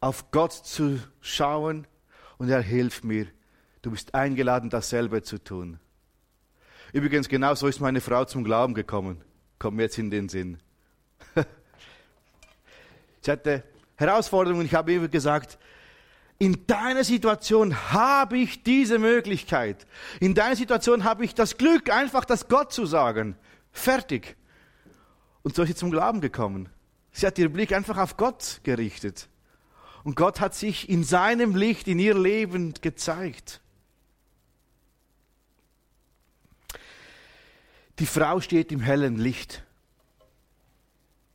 auf 0.01 0.31
Gott 0.31 0.53
zu 0.53 1.01
schauen 1.21 1.87
und 2.39 2.49
er 2.49 2.63
hilft 2.63 3.05
mir. 3.05 3.27
Du 3.83 3.91
bist 3.91 4.15
eingeladen, 4.15 4.71
dasselbe 4.71 5.23
zu 5.23 5.39
tun. 5.39 5.81
Übrigens, 6.93 7.29
genau 7.29 7.55
so 7.55 7.67
ist 7.67 7.81
meine 7.81 8.01
Frau 8.01 8.25
zum 8.25 8.45
Glauben 8.45 8.75
gekommen. 8.75 9.21
Kommt 9.59 9.77
mir 9.77 9.85
jetzt 9.85 9.99
in 9.99 10.11
den 10.11 10.29
Sinn. 10.29 10.59
ich 13.23 13.29
hatte 13.29 13.65
Herausforderungen, 13.97 14.67
ich 14.67 14.75
habe 14.75 14.93
immer 14.93 15.09
gesagt, 15.09 15.59
in 16.39 16.67
deiner 16.67 17.05
Situation 17.05 17.93
habe 17.93 18.39
ich 18.39 18.63
diese 18.63 18.99
Möglichkeit. 18.99 19.87
In 20.21 20.35
deiner 20.35 20.57
Situation 20.57 21.05
habe 21.05 21.25
ich 21.25 21.35
das 21.35 21.57
Glück, 21.57 21.91
einfach 21.91 22.25
das 22.25 22.49
Gott 22.49 22.73
zu 22.73 22.85
sagen. 22.85 23.37
Fertig. 23.71 24.37
Und 25.43 25.55
so 25.55 25.63
ist 25.63 25.69
sie 25.69 25.75
zum 25.75 25.91
Glauben 25.91 26.21
gekommen. 26.21 26.69
Sie 27.13 27.27
hat 27.27 27.39
ihren 27.39 27.53
Blick 27.53 27.73
einfach 27.73 27.97
auf 27.97 28.17
Gott 28.17 28.61
gerichtet. 28.65 29.29
Und 30.05 30.17
Gott 30.17 30.41
hat 30.41 30.55
sich 30.55 30.89
in 30.89 31.05
seinem 31.05 31.55
Licht 31.55 31.89
in 31.89 31.99
ihr 31.99 32.19
Leben 32.19 32.75
gezeigt. 32.81 33.62
Die 38.03 38.07
Frau 38.07 38.41
steht 38.41 38.73
im 38.73 38.81
hellen 38.81 39.17
Licht. 39.17 39.63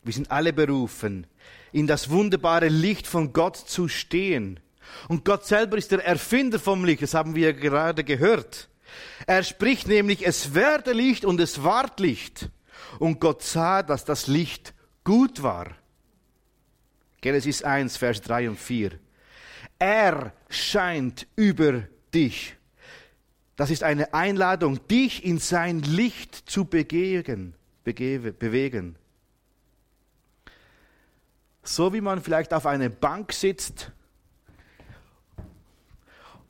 Wir 0.04 0.12
sind 0.12 0.30
alle 0.32 0.52
berufen, 0.52 1.26
in 1.72 1.88
das 1.88 2.10
wunderbare 2.10 2.68
Licht 2.68 3.08
von 3.08 3.32
Gott 3.32 3.56
zu 3.56 3.88
stehen. 3.88 4.60
Und 5.08 5.24
Gott 5.24 5.46
selber 5.46 5.78
ist 5.78 5.94
der 5.94 6.06
Erfinder 6.06 6.60
vom 6.60 6.84
Licht, 6.84 7.04
das 7.04 7.14
haben 7.14 7.36
wir 7.36 7.54
gerade 7.54 8.04
gehört. 8.04 8.68
Er 9.26 9.44
spricht 9.44 9.88
nämlich, 9.88 10.27
es 10.27 10.56
werde 10.56 10.92
Licht 10.92 11.24
und 11.24 11.40
es 11.40 11.64
ward 11.64 12.01
Licht. 12.01 12.50
Und 13.00 13.22
Gott 13.22 13.44
sah, 13.44 13.82
dass 13.82 14.03
das 14.03 14.27
Licht 14.27 14.74
gut 15.06 15.44
war. 15.44 15.68
Genesis 17.22 17.64
1, 17.64 17.96
Vers 17.96 18.20
3 18.24 18.50
und 18.50 18.60
4. 18.60 19.00
Er 19.80 20.34
scheint 20.50 21.27
über 21.38 21.84
dich. 22.14 22.56
Das 23.57 23.72
ist 23.72 23.83
eine 23.83 24.13
Einladung, 24.13 24.87
dich 24.87 25.25
in 25.25 25.39
sein 25.39 25.81
Licht 25.81 26.35
zu 26.50 26.65
begegen, 26.65 27.55
bewegen. 27.83 28.96
So 31.63 31.91
wie 31.91 32.01
man 32.01 32.22
vielleicht 32.22 32.53
auf 32.53 32.67
einer 32.67 32.89
Bank 32.89 33.33
sitzt 33.33 33.91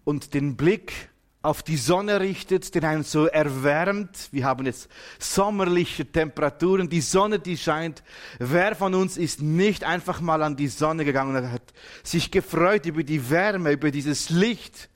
und 0.04 0.34
den 0.34 0.58
Blick 0.58 1.10
auf 1.42 1.64
die 1.64 1.78
Sonne 1.78 2.20
richtet, 2.20 2.76
den 2.76 2.84
einen 2.84 3.04
so 3.04 3.26
erwärmt. 3.26 4.28
Wir 4.34 4.44
haben 4.44 4.66
jetzt 4.66 4.90
sommerliche 5.18 6.06
Temperaturen, 6.06 6.90
die 6.90 7.00
Sonne, 7.00 7.40
die 7.40 7.56
scheint. 7.56 8.04
Wer 8.38 8.76
von 8.76 8.94
uns 8.94 9.16
ist 9.16 9.42
nicht 9.42 9.86
einfach 9.86 10.20
mal 10.20 10.44
an 10.44 10.58
die 10.58 10.68
Sonne 10.68 11.06
gegangen 11.06 11.38
und 11.38 11.52
hat 11.54 11.74
sich 12.04 12.32
gefreut 12.32 12.86
über 12.86 13.04
die 13.04 13.30
Wärme, 13.30 13.72
über 13.72 13.92
dieses 13.92 14.30
Licht, 14.30 14.90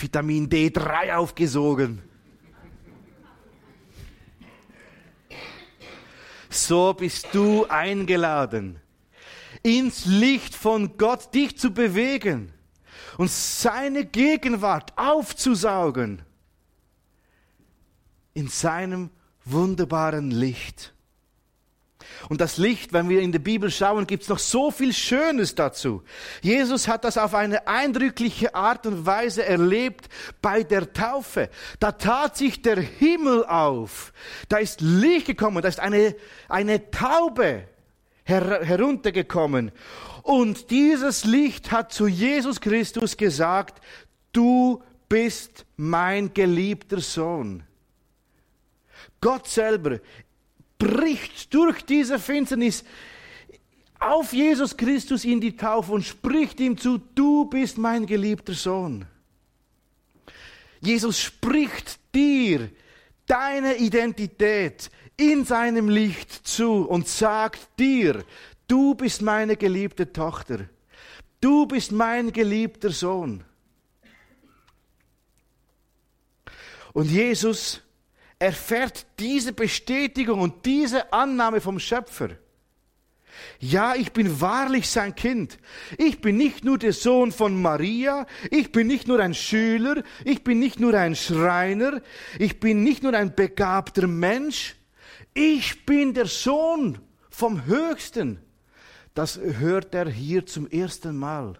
Vitamin 0.00 0.48
D3 0.48 1.14
aufgesogen? 1.14 2.02
So 6.50 6.94
bist 6.94 7.28
du 7.32 7.66
eingeladen, 7.66 8.80
ins 9.62 10.06
Licht 10.06 10.54
von 10.54 10.96
Gott 10.96 11.34
dich 11.34 11.58
zu 11.58 11.72
bewegen 11.72 12.52
und 13.18 13.30
seine 13.30 14.04
Gegenwart 14.06 14.96
aufzusaugen 14.96 16.22
in 18.34 18.48
seinem 18.48 19.10
wunderbaren 19.44 20.30
Licht. 20.30 20.94
Und 22.28 22.40
das 22.40 22.58
Licht, 22.58 22.92
wenn 22.92 23.08
wir 23.08 23.20
in 23.20 23.32
die 23.32 23.38
Bibel 23.38 23.70
schauen, 23.70 24.06
gibt 24.06 24.24
es 24.24 24.28
noch 24.28 24.38
so 24.38 24.70
viel 24.70 24.92
Schönes 24.92 25.54
dazu. 25.54 26.02
Jesus 26.42 26.88
hat 26.88 27.04
das 27.04 27.16
auf 27.18 27.34
eine 27.34 27.66
eindrückliche 27.66 28.54
Art 28.54 28.86
und 28.86 29.06
Weise 29.06 29.44
erlebt 29.44 30.08
bei 30.42 30.62
der 30.62 30.92
Taufe. 30.92 31.48
Da 31.80 31.92
tat 31.92 32.36
sich 32.36 32.62
der 32.62 32.80
Himmel 32.80 33.44
auf. 33.46 34.12
Da 34.48 34.58
ist 34.58 34.80
Licht 34.80 35.26
gekommen. 35.26 35.62
Da 35.62 35.68
ist 35.68 35.80
eine, 35.80 36.14
eine 36.48 36.90
Taube 36.90 37.64
her 38.24 38.60
heruntergekommen. 38.62 39.72
Und 40.22 40.70
dieses 40.70 41.24
Licht 41.24 41.72
hat 41.72 41.92
zu 41.92 42.06
Jesus 42.06 42.60
Christus 42.60 43.16
gesagt, 43.16 43.82
du 44.32 44.82
bist 45.08 45.64
mein 45.76 46.34
geliebter 46.34 47.00
Sohn. 47.00 47.62
Gott 49.20 49.48
selber 49.48 49.98
bricht 50.78 51.52
durch 51.52 51.82
diese 51.82 52.18
Finsternis 52.18 52.84
auf 53.98 54.32
Jesus 54.32 54.76
Christus 54.76 55.24
in 55.24 55.40
die 55.40 55.56
Taufe 55.56 55.92
und 55.92 56.04
spricht 56.04 56.60
ihm 56.60 56.78
zu, 56.78 56.98
du 56.98 57.46
bist 57.46 57.78
mein 57.78 58.06
geliebter 58.06 58.54
Sohn. 58.54 59.04
Jesus 60.80 61.20
spricht 61.20 61.98
dir 62.14 62.70
deine 63.26 63.76
Identität 63.76 64.90
in 65.16 65.44
seinem 65.44 65.88
Licht 65.88 66.46
zu 66.46 66.88
und 66.88 67.08
sagt 67.08 67.58
dir, 67.78 68.24
Du 68.68 68.94
bist 68.94 69.22
meine 69.22 69.56
geliebte 69.56 70.12
Tochter. 70.12 70.68
Du 71.40 71.66
bist 71.66 71.90
mein 71.90 72.30
geliebter 72.32 72.90
Sohn. 72.90 73.42
Und 76.92 77.10
Jesus 77.10 77.80
erfährt 78.38 79.06
diese 79.18 79.52
Bestätigung 79.52 80.40
und 80.40 80.64
diese 80.66 81.12
Annahme 81.12 81.60
vom 81.60 81.78
Schöpfer. 81.78 82.30
Ja, 83.60 83.94
ich 83.94 84.12
bin 84.12 84.40
wahrlich 84.40 84.88
sein 84.88 85.14
Kind. 85.14 85.58
Ich 85.96 86.20
bin 86.20 86.36
nicht 86.36 86.64
nur 86.64 86.78
der 86.78 86.92
Sohn 86.92 87.30
von 87.30 87.60
Maria, 87.60 88.26
ich 88.50 88.72
bin 88.72 88.86
nicht 88.88 89.06
nur 89.06 89.20
ein 89.20 89.34
Schüler, 89.34 90.02
ich 90.24 90.42
bin 90.42 90.58
nicht 90.58 90.80
nur 90.80 90.94
ein 90.94 91.14
Schreiner, 91.14 92.00
ich 92.38 92.58
bin 92.58 92.82
nicht 92.82 93.02
nur 93.02 93.14
ein 93.14 93.34
begabter 93.34 94.06
Mensch, 94.08 94.74
ich 95.34 95.86
bin 95.86 96.14
der 96.14 96.26
Sohn 96.26 96.98
vom 97.30 97.66
Höchsten 97.66 98.40
das 99.18 99.36
hört 99.36 99.96
er 99.96 100.08
hier 100.08 100.46
zum 100.46 100.68
ersten 100.68 101.16
Mal 101.16 101.58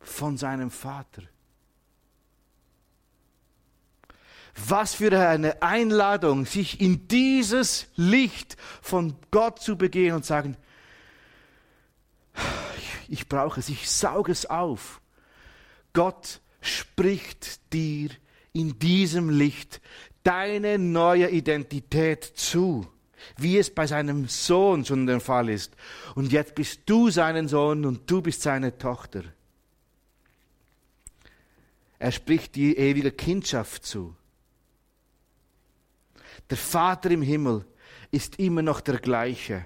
von 0.00 0.36
seinem 0.36 0.70
Vater. 0.70 1.22
Was 4.54 4.94
für 4.94 5.18
eine 5.18 5.62
Einladung, 5.62 6.46
sich 6.46 6.80
in 6.80 7.08
dieses 7.08 7.86
Licht 7.96 8.56
von 8.80 9.16
Gott 9.30 9.60
zu 9.60 9.76
begehen 9.76 10.14
und 10.14 10.24
sagen, 10.24 10.56
ich 13.08 13.28
brauche 13.28 13.60
es, 13.60 13.68
ich 13.68 13.90
sauge 13.90 14.32
es 14.32 14.46
auf. 14.46 15.00
Gott 15.92 16.40
spricht 16.60 17.72
dir 17.72 18.10
in 18.52 18.78
diesem 18.78 19.30
Licht 19.30 19.80
deine 20.22 20.78
neue 20.78 21.30
Identität 21.30 22.24
zu. 22.24 22.86
wie 23.36 23.58
es 23.58 23.70
bei 23.70 23.86
seinem 23.86 24.28
Sohn 24.28 24.84
schon 24.84 25.06
der 25.06 25.20
Fall 25.20 25.48
ist. 25.48 25.74
Und 26.14 26.32
jetzt 26.32 26.54
bist 26.54 26.80
du 26.86 27.10
seinen 27.10 27.48
Sohn 27.48 27.84
und 27.84 28.10
du 28.10 28.22
bist 28.22 28.42
seine 28.42 28.76
Tochter. 28.78 29.24
Er 31.98 32.12
spricht 32.12 32.56
die 32.56 32.76
ewige 32.76 33.12
Kindschaft 33.12 33.84
zu. 33.86 34.16
Der 36.50 36.56
Vater 36.56 37.10
im 37.10 37.22
Himmel 37.22 37.64
ist 38.10 38.38
immer 38.38 38.62
noch 38.62 38.80
der 38.80 38.98
gleiche. 38.98 39.64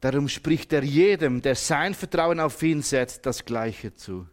Darum 0.00 0.28
spricht 0.28 0.72
er 0.74 0.84
jedem, 0.84 1.40
der 1.40 1.54
sein 1.54 1.94
Vertrauen 1.94 2.38
auf 2.38 2.62
ihn 2.62 2.82
setzt, 2.82 3.24
das 3.24 3.44
Gleiche 3.44 3.94
zu. 3.94 4.28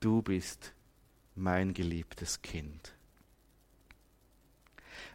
Du 0.00 0.22
bist 0.22 0.72
mein 1.34 1.74
geliebtes 1.74 2.40
Kind. 2.40 2.94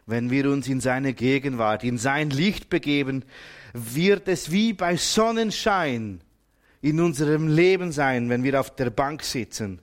Wenn 0.06 0.30
wir 0.30 0.50
uns 0.50 0.68
in 0.68 0.80
seine 0.80 1.14
Gegenwart, 1.14 1.82
in 1.82 1.98
sein 1.98 2.30
Licht 2.30 2.68
begeben, 2.68 3.24
wird 3.72 4.28
es 4.28 4.52
wie 4.52 4.72
bei 4.72 4.96
Sonnenschein 4.96 6.20
in 6.80 7.00
unserem 7.00 7.48
Leben 7.48 7.90
sein, 7.90 8.28
wenn 8.28 8.44
wir 8.44 8.60
auf 8.60 8.76
der 8.76 8.90
Bank 8.90 9.22
sitzen. 9.22 9.80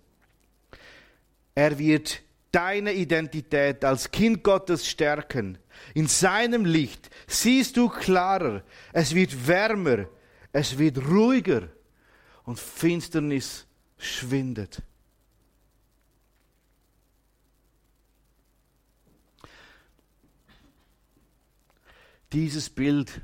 Er 1.56 1.78
wird 1.80 2.22
deine 2.52 2.94
Identität 2.94 3.86
als 3.86 4.12
Kind 4.12 4.44
Gottes 4.44 4.88
stärken. 4.88 5.58
In 5.94 6.08
seinem 6.08 6.66
Licht 6.66 7.10
siehst 7.28 7.78
du 7.78 7.90
klarer, 7.90 8.64
es 8.94 9.16
wird 9.16 9.48
wärmer, 9.48 10.08
es 10.52 10.78
wird 10.78 10.98
ruhiger 10.98 11.70
und 12.44 12.60
Finsternis 12.60 13.66
schwindet. 13.98 14.82
Dieses 22.34 22.70
Bild 22.70 23.22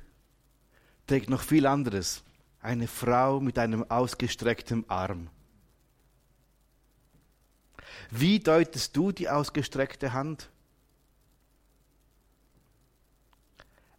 trägt 1.05 1.29
noch 1.29 1.41
viel 1.41 1.65
anderes. 1.65 2.23
Eine 2.59 2.87
Frau 2.87 3.39
mit 3.39 3.57
einem 3.57 3.89
ausgestreckten 3.89 4.89
Arm. 4.89 5.29
Wie 8.09 8.39
deutest 8.39 8.95
du 8.95 9.11
die 9.11 9.29
ausgestreckte 9.29 10.13
Hand? 10.13 10.49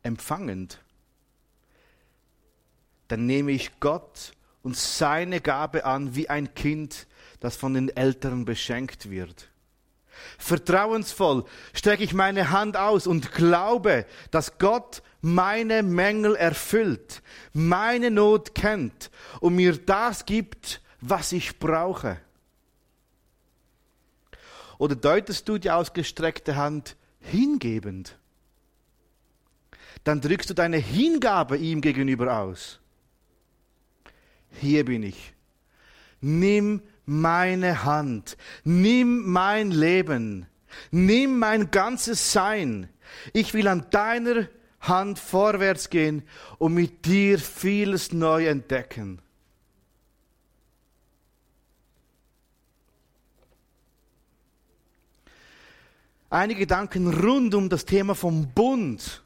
Empfangend. 0.03 0.81
Dann 3.09 3.27
nehme 3.27 3.53
ich 3.53 3.81
Gott 3.81 4.33
und 4.62 4.77
seine 4.77 5.40
Gabe 5.40 5.85
an 5.85 6.14
wie 6.14 6.29
ein 6.29 6.55
Kind, 6.55 7.07
das 7.40 7.57
von 7.57 7.74
den 7.74 7.88
Eltern 7.88 8.44
beschenkt 8.44 9.11
wird. 9.11 9.48
Vertrauensvoll 10.37 11.44
strecke 11.72 12.03
ich 12.03 12.12
meine 12.12 12.51
Hand 12.51 12.77
aus 12.77 13.07
und 13.07 13.33
glaube, 13.33 14.05
dass 14.31 14.59
Gott 14.59 15.03
meine 15.20 15.83
Mängel 15.83 16.35
erfüllt, 16.37 17.22
meine 17.53 18.11
Not 18.11 18.55
kennt 18.55 19.11
und 19.40 19.55
mir 19.55 19.77
das 19.77 20.27
gibt, 20.27 20.81
was 21.01 21.33
ich 21.33 21.59
brauche. 21.59 22.18
Oder 24.79 24.95
deutest 24.95 25.49
du 25.49 25.59
die 25.59 25.71
ausgestreckte 25.71 26.57
Hand 26.57 26.97
hingebend? 27.21 28.17
Dann 30.05 30.21
drückst 30.21 30.51
du 30.51 30.55
deine 30.55 30.79
Hingabe 30.79 31.57
ihm 31.57 31.81
gegenüber 31.81 32.38
aus. 32.38 32.81
Hier 34.53 34.85
bin 34.85 35.03
ich. 35.03 35.35
Nimm 36.21 36.83
meine 37.05 37.85
Hand. 37.85 38.37
Nimm 38.64 39.31
mein 39.31 39.71
Leben. 39.71 40.47
Nimm 40.91 41.38
mein 41.38 41.71
ganzes 41.71 42.33
Sein. 42.33 42.88
Ich 43.33 43.55
will 43.55 43.69
an 43.69 43.87
deiner 43.91 44.49
Hand 44.81 45.19
vorwärts 45.19 45.91
gehen 45.91 46.23
und 46.59 46.75
mit 46.75 47.07
dir 47.07 47.38
vieles 47.38 48.12
neu 48.12 48.47
entdecken. 48.47 49.21
Einige 56.31 56.61
Gedanken 56.61 57.12
rund 57.12 57.55
um 57.55 57.69
das 57.69 57.85
Thema 57.85 58.14
vom 58.14 58.53
Bund, 58.53 59.23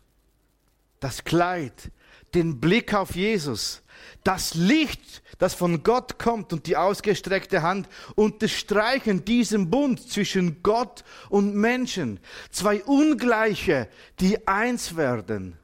das 1.00 1.24
Kleid, 1.24 1.90
den 2.34 2.60
Blick 2.60 2.94
auf 2.94 3.16
Jesus, 3.16 3.82
das 4.22 4.54
Licht, 4.54 5.22
das 5.38 5.54
von 5.54 5.82
Gott 5.82 6.18
kommt 6.18 6.52
und 6.52 6.66
die 6.66 6.76
ausgestreckte 6.76 7.62
Hand 7.62 7.88
unterstreichen 8.14 9.24
diesen 9.24 9.68
Bund 9.68 10.00
zwischen 10.08 10.62
Gott 10.62 11.02
und 11.28 11.56
Menschen. 11.56 12.20
Zwei 12.50 12.84
Ungleiche, 12.84 13.88
die 14.20 14.46
eins 14.46 14.96
werden. 14.96 15.58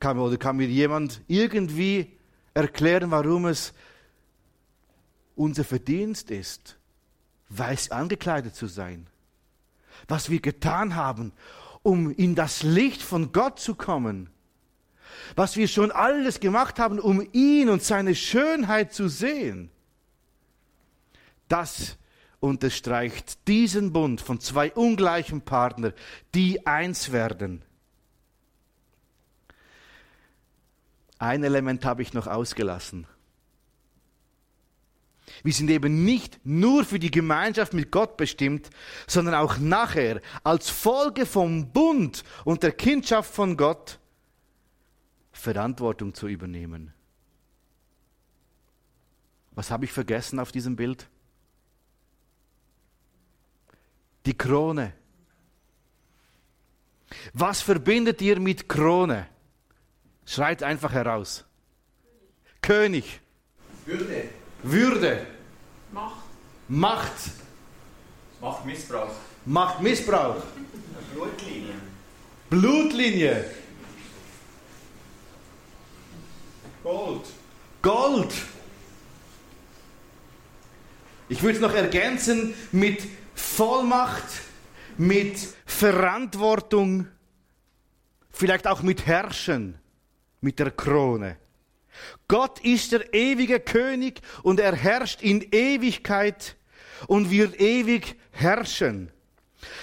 Kann, 0.00 0.18
oder 0.18 0.38
kann 0.38 0.56
mir 0.56 0.66
jemand 0.66 1.20
irgendwie 1.26 2.16
erklären, 2.54 3.10
warum 3.10 3.46
es 3.46 3.74
unser 5.36 5.64
Verdienst 5.64 6.30
ist, 6.30 6.78
weiß 7.48 7.90
angekleidet 7.90 8.54
zu 8.54 8.66
sein? 8.66 9.06
Was 10.08 10.30
wir 10.30 10.40
getan 10.40 10.96
haben, 10.96 11.32
um 11.82 12.10
in 12.10 12.34
das 12.34 12.62
Licht 12.62 13.02
von 13.02 13.32
Gott 13.32 13.60
zu 13.60 13.74
kommen 13.74 14.30
was 15.36 15.56
wir 15.56 15.68
schon 15.68 15.90
alles 15.90 16.40
gemacht 16.40 16.78
haben, 16.78 16.98
um 16.98 17.26
ihn 17.32 17.68
und 17.68 17.82
seine 17.82 18.14
Schönheit 18.14 18.92
zu 18.92 19.08
sehen, 19.08 19.70
das 21.48 21.96
unterstreicht 22.40 23.46
diesen 23.48 23.92
Bund 23.92 24.20
von 24.20 24.40
zwei 24.40 24.72
ungleichen 24.72 25.42
Partnern, 25.42 25.92
die 26.34 26.66
eins 26.66 27.12
werden. 27.12 27.62
Ein 31.18 31.42
Element 31.42 31.84
habe 31.84 32.02
ich 32.02 32.12
noch 32.12 32.26
ausgelassen. 32.26 33.06
Wir 35.42 35.52
sind 35.52 35.70
eben 35.70 36.04
nicht 36.04 36.40
nur 36.44 36.84
für 36.84 36.98
die 36.98 37.10
Gemeinschaft 37.10 37.74
mit 37.74 37.90
Gott 37.90 38.16
bestimmt, 38.16 38.70
sondern 39.06 39.34
auch 39.34 39.58
nachher 39.58 40.20
als 40.42 40.70
Folge 40.70 41.26
vom 41.26 41.72
Bund 41.72 42.24
und 42.44 42.62
der 42.62 42.72
Kindschaft 42.72 43.34
von 43.34 43.56
Gott 43.56 43.98
Verantwortung 45.32 46.14
zu 46.14 46.28
übernehmen. 46.28 46.92
Was 49.52 49.70
habe 49.70 49.84
ich 49.84 49.92
vergessen 49.92 50.38
auf 50.38 50.52
diesem 50.52 50.76
Bild? 50.76 51.08
Die 54.26 54.36
Krone. 54.36 54.94
Was 57.32 57.60
verbindet 57.60 58.22
ihr 58.22 58.40
mit 58.40 58.68
Krone? 58.68 59.28
Schreit 60.24 60.62
einfach 60.62 60.92
heraus. 60.92 61.44
König. 62.62 63.20
Würde. 63.84 64.30
Würde. 64.64 65.26
Macht. 65.92 66.24
Macht. 66.68 67.12
Machtmissbrauch. 68.40 69.10
Machtmissbrauch. 69.44 70.42
Blutlinie. 71.12 71.74
Blutlinie. 72.48 73.44
Gold. 76.82 77.26
Gold. 77.82 78.32
Ich 81.28 81.42
würde 81.42 81.56
es 81.56 81.60
noch 81.60 81.74
ergänzen 81.74 82.54
mit 82.72 83.02
Vollmacht, 83.34 84.24
mit 84.96 85.38
Verantwortung, 85.66 87.08
vielleicht 88.30 88.66
auch 88.66 88.82
mit 88.82 89.06
Herrschen, 89.06 89.78
mit 90.40 90.58
der 90.58 90.70
Krone. 90.70 91.36
Gott 92.28 92.60
ist 92.60 92.92
der 92.92 93.12
ewige 93.14 93.60
König 93.60 94.20
und 94.42 94.60
er 94.60 94.74
herrscht 94.74 95.22
in 95.22 95.46
Ewigkeit 95.52 96.56
und 97.06 97.30
wird 97.30 97.60
ewig 97.60 98.16
herrschen. 98.30 99.10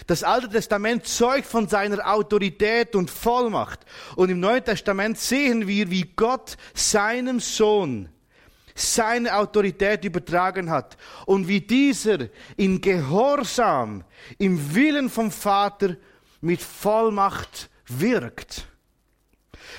Das 0.07 0.23
Alte 0.23 0.49
Testament 0.49 1.07
zeugt 1.07 1.47
von 1.47 1.67
seiner 1.67 2.11
Autorität 2.11 2.95
und 2.95 3.09
Vollmacht. 3.09 3.79
Und 4.15 4.29
im 4.29 4.39
Neuen 4.39 4.63
Testament 4.63 5.17
sehen 5.17 5.67
wir, 5.67 5.89
wie 5.89 6.11
Gott 6.15 6.57
seinem 6.73 7.39
Sohn 7.39 8.09
seine 8.73 9.35
Autorität 9.35 10.05
übertragen 10.05 10.69
hat 10.69 10.97
und 11.25 11.47
wie 11.47 11.61
dieser 11.61 12.29
in 12.57 12.81
Gehorsam, 12.81 14.03
im 14.37 14.73
Willen 14.73 15.09
vom 15.09 15.29
Vater 15.29 15.97
mit 16.39 16.61
Vollmacht 16.61 17.69
wirkt. 17.87 18.65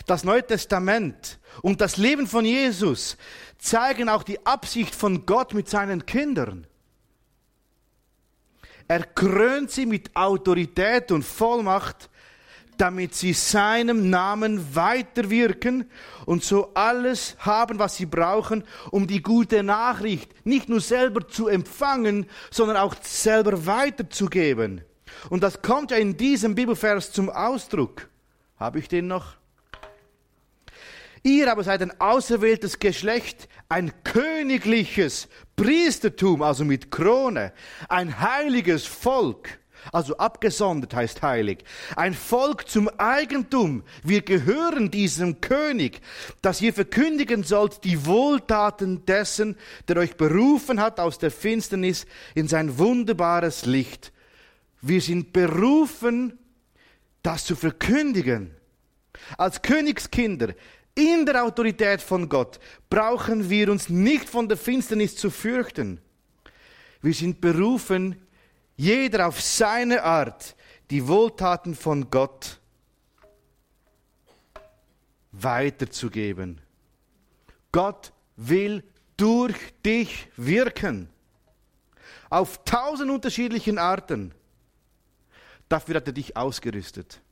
Das 0.07 0.25
Neue 0.25 0.47
Testament 0.47 1.39
und 1.61 1.81
das 1.81 1.97
Leben 1.97 2.27
von 2.27 2.45
Jesus 2.45 3.17
zeigen 3.59 4.09
auch 4.09 4.23
die 4.23 4.45
Absicht 4.47 4.95
von 4.95 5.27
Gott 5.27 5.55
mit 5.55 5.69
seinen 5.69 6.07
Kindern. 6.07 6.67
Er 8.89 9.05
krönt 9.05 9.71
sie 9.71 9.87
mit 9.87 10.15
Autorität 10.17 11.13
und 11.13 11.23
Vollmacht, 11.23 12.11
damit 12.79 13.15
sie 13.15 13.33
seinem 13.33 14.11
Namen 14.11 14.75
weiterwirken 14.75 15.89
und 16.27 16.43
so 16.43 16.73
alles 16.75 17.37
haben, 17.39 17.79
was 17.79 17.97
sie 17.97 18.07
brauchen, 18.07 18.65
um 18.91 19.07
die 19.07 19.23
gute 19.23 19.63
Nachricht 19.63 20.35
nicht 20.45 20.69
nur 20.69 20.81
selber 20.81 21.29
zu 21.29 21.49
empfangen, 21.49 22.27
sondern 22.51 22.77
auch 22.79 22.95
selber 23.03 23.67
weiterzugeben. 23.67 24.83
Und 25.31 25.43
das 25.43 25.63
kommt 25.63 25.91
ja 25.91 25.99
in 25.99 26.17
diesem 26.17 26.55
Bibelvers 26.55 27.13
zum 27.13 27.31
Ausdruck. 27.31 28.09
Habe 28.57 28.79
ich 28.79 28.89
den 28.89 29.07
noch? 29.07 29.37
Ihr 31.25 31.51
aber 31.53 31.63
seid 31.63 31.83
ein 31.83 32.01
auserwähltes 32.01 32.81
Geschlecht, 32.81 33.49
ein 33.69 33.93
königliches 34.03 35.29
Priestertum, 35.55 36.43
also 36.43 36.65
mit 36.65 36.91
Krone, 36.91 37.53
ein 37.89 38.21
heiliges 38.21 38.87
Volk, 38.87 39.61
also 39.93 40.17
abgesondert 40.17 40.95
heißt 40.95 41.23
heilig, 41.23 41.65
ein 41.97 42.15
Volk 42.15 42.69
zum 42.69 42.89
Eigentum. 42.99 43.83
Wir 44.03 44.23
gehören 44.23 44.91
diesem 44.91 45.41
König, 45.41 46.01
dass 46.41 46.61
ihr 46.61 46.73
verkündigen 46.73 47.43
sollt 47.43 47.85
die 47.85 48.05
Wohltaten 48.07 49.05
dessen, 49.07 49.57
der 49.89 49.99
euch 49.99 50.17
berufen 50.17 50.81
hat 50.81 51.01
aus 51.01 51.19
der 51.19 51.31
Finsternis 51.31 52.07
in 52.35 52.47
sein 52.47 52.79
wunderbares 52.79 53.65
Licht. 53.65 54.13
Wir 54.81 55.01
sind 55.01 55.33
berufen, 55.33 56.39
das 57.23 57.45
zu 57.45 57.55
verkündigen. 57.55 58.55
Als 59.37 59.63
Königskinder 59.63 60.55
in 60.95 61.25
der 61.25 61.45
Autorität 61.45 62.03
von 62.03 62.29
Gott 62.29 62.59
brauchen 62.91 63.49
wir 63.49 63.71
uns 63.71 63.89
nicht 63.89 64.29
von 64.29 64.49
der 64.49 64.57
Finsternis 64.57 65.17
zu 65.17 65.31
fürchten. 65.31 66.01
Wir 67.01 67.15
sind 67.15 67.41
berufen, 67.41 68.17
jeder 68.77 69.29
auf 69.29 69.41
seine 69.41 70.03
Art 70.03 70.55
die 70.91 71.07
Wohltaten 71.07 71.75
von 71.75 72.11
Gott 72.11 72.61
weiterzugeben. 75.33 76.61
Gott 77.73 78.13
will 78.37 78.85
durch 79.17 79.57
dich 79.85 80.29
wirken. 80.37 81.09
Auf 82.29 82.65
tausend 82.65 83.11
unterschiedlichen 83.11 83.79
Arten. 83.79 84.35
Dafür 85.69 85.97
hat 85.97 86.07
er 86.07 86.13
dich 86.13 86.37
ausgerüstet. 86.37 87.23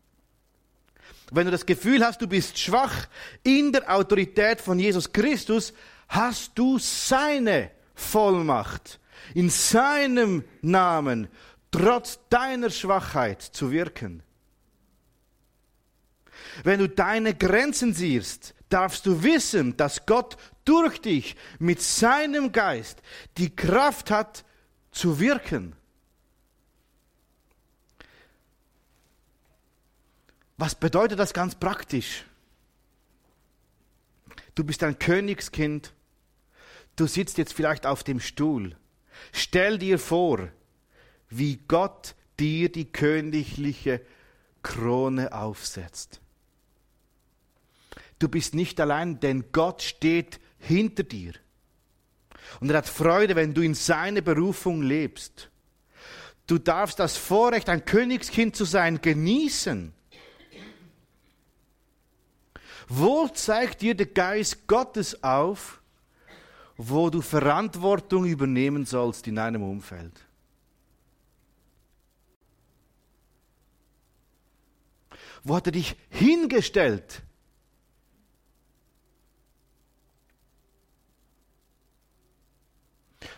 Wenn 1.32 1.46
du 1.46 1.50
das 1.50 1.66
Gefühl 1.66 2.04
hast, 2.04 2.20
du 2.20 2.26
bist 2.26 2.58
schwach 2.58 3.06
in 3.42 3.72
der 3.72 3.94
Autorität 3.94 4.60
von 4.60 4.78
Jesus 4.78 5.12
Christus, 5.12 5.72
hast 6.08 6.52
du 6.56 6.78
seine 6.78 7.70
Vollmacht 7.94 8.98
in 9.34 9.50
seinem 9.50 10.44
Namen 10.62 11.28
trotz 11.70 12.18
deiner 12.28 12.70
Schwachheit 12.70 13.42
zu 13.42 13.70
wirken. 13.70 14.22
Wenn 16.64 16.80
du 16.80 16.88
deine 16.88 17.34
Grenzen 17.34 17.94
siehst, 17.94 18.54
darfst 18.68 19.06
du 19.06 19.22
wissen, 19.22 19.76
dass 19.76 20.06
Gott 20.06 20.36
durch 20.64 21.00
dich 21.00 21.36
mit 21.58 21.80
seinem 21.80 22.52
Geist 22.52 23.02
die 23.38 23.54
Kraft 23.54 24.10
hat 24.10 24.44
zu 24.90 25.20
wirken. 25.20 25.74
Was 30.60 30.74
bedeutet 30.74 31.18
das 31.18 31.32
ganz 31.32 31.54
praktisch? 31.54 32.26
Du 34.54 34.62
bist 34.62 34.82
ein 34.82 34.98
Königskind. 34.98 35.94
Du 36.96 37.06
sitzt 37.06 37.38
jetzt 37.38 37.54
vielleicht 37.54 37.86
auf 37.86 38.04
dem 38.04 38.20
Stuhl. 38.20 38.76
Stell 39.32 39.78
dir 39.78 39.98
vor, 39.98 40.50
wie 41.30 41.56
Gott 41.66 42.14
dir 42.38 42.70
die 42.70 42.84
königliche 42.84 44.02
Krone 44.62 45.32
aufsetzt. 45.32 46.20
Du 48.18 48.28
bist 48.28 48.54
nicht 48.54 48.80
allein, 48.80 49.18
denn 49.18 49.52
Gott 49.52 49.80
steht 49.80 50.40
hinter 50.58 51.04
dir. 51.04 51.32
Und 52.60 52.68
er 52.68 52.76
hat 52.76 52.86
Freude, 52.86 53.34
wenn 53.34 53.54
du 53.54 53.62
in 53.62 53.72
seine 53.72 54.20
Berufung 54.20 54.82
lebst. 54.82 55.48
Du 56.46 56.58
darfst 56.58 56.98
das 56.98 57.16
Vorrecht, 57.16 57.70
ein 57.70 57.86
Königskind 57.86 58.54
zu 58.54 58.66
sein, 58.66 59.00
genießen. 59.00 59.94
Wo 62.92 63.28
zeigt 63.28 63.82
dir 63.82 63.94
der 63.94 64.06
Geist 64.06 64.66
Gottes 64.66 65.22
auf, 65.22 65.80
wo 66.76 67.08
du 67.08 67.20
Verantwortung 67.20 68.24
übernehmen 68.26 68.84
sollst 68.84 69.28
in 69.28 69.38
einem 69.38 69.62
Umfeld? 69.62 70.26
Wo 75.44 75.54
hat 75.54 75.66
er 75.66 75.72
dich 75.72 75.94
hingestellt? 76.08 77.22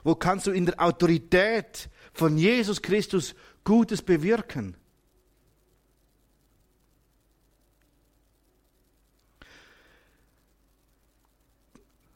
Wo 0.03 0.15
kannst 0.15 0.47
du 0.47 0.51
in 0.51 0.65
der 0.65 0.81
Autorität 0.81 1.91
von 2.15 2.39
Jesus 2.39 2.81
Christus 2.81 3.35
Gutes 3.65 4.01
bewirken? 4.01 4.79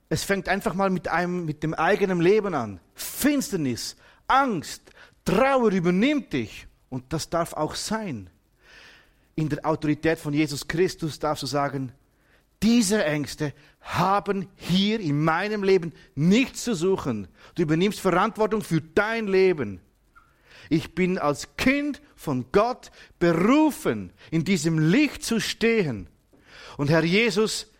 Es 0.09 0.25
fängt 0.25 0.49
einfach 0.49 0.75
mal 0.75 0.91
mit, 0.91 1.09
einem, 1.09 1.45
mit 1.45 1.63
dem 1.63 1.75
eigenen 1.75 2.21
Leben 2.21 2.55
an. 2.55 2.81
Finsternis, 2.95 3.97
Angst, 4.29 4.83
Trauer 5.25 5.73
übernimmt 5.73 6.33
dich. 6.33 6.67
Und 6.89 7.13
das 7.13 7.29
darf 7.29 7.53
auch 7.53 7.75
sein. 7.75 8.31
In 9.35 9.49
der 9.49 9.67
Autorität 9.67 10.19
von 10.19 10.33
Jesus 10.33 10.67
Christus 10.67 11.19
darfst 11.19 11.43
du 11.43 11.47
sagen, 11.47 11.93
diese 12.63 13.05
Ängste 13.05 13.53
haben 13.81 14.49
hier 14.57 14.99
in 15.01 15.23
meinem 15.23 15.63
Leben 15.63 15.93
nichts 16.15 16.65
zu 16.65 16.75
suchen. 16.75 17.29
Du 17.55 17.63
übernimmst 17.63 18.01
Verantwortung 18.01 18.63
für 18.63 18.81
dein 18.81 19.27
Leben. 19.27 19.81
Ich 20.69 20.95
bin 20.95 21.19
als 21.19 21.57
Kind 21.57 22.01
von 22.17 22.47
Gott 22.51 22.91
berufen, 23.19 24.13
in 24.31 24.45
diesem 24.45 24.79
Licht 24.79 25.23
zu 25.23 25.39
stehen. 25.39 26.09
Und 26.77 26.91
Herr 26.91 27.05
Jesus, 27.05 27.73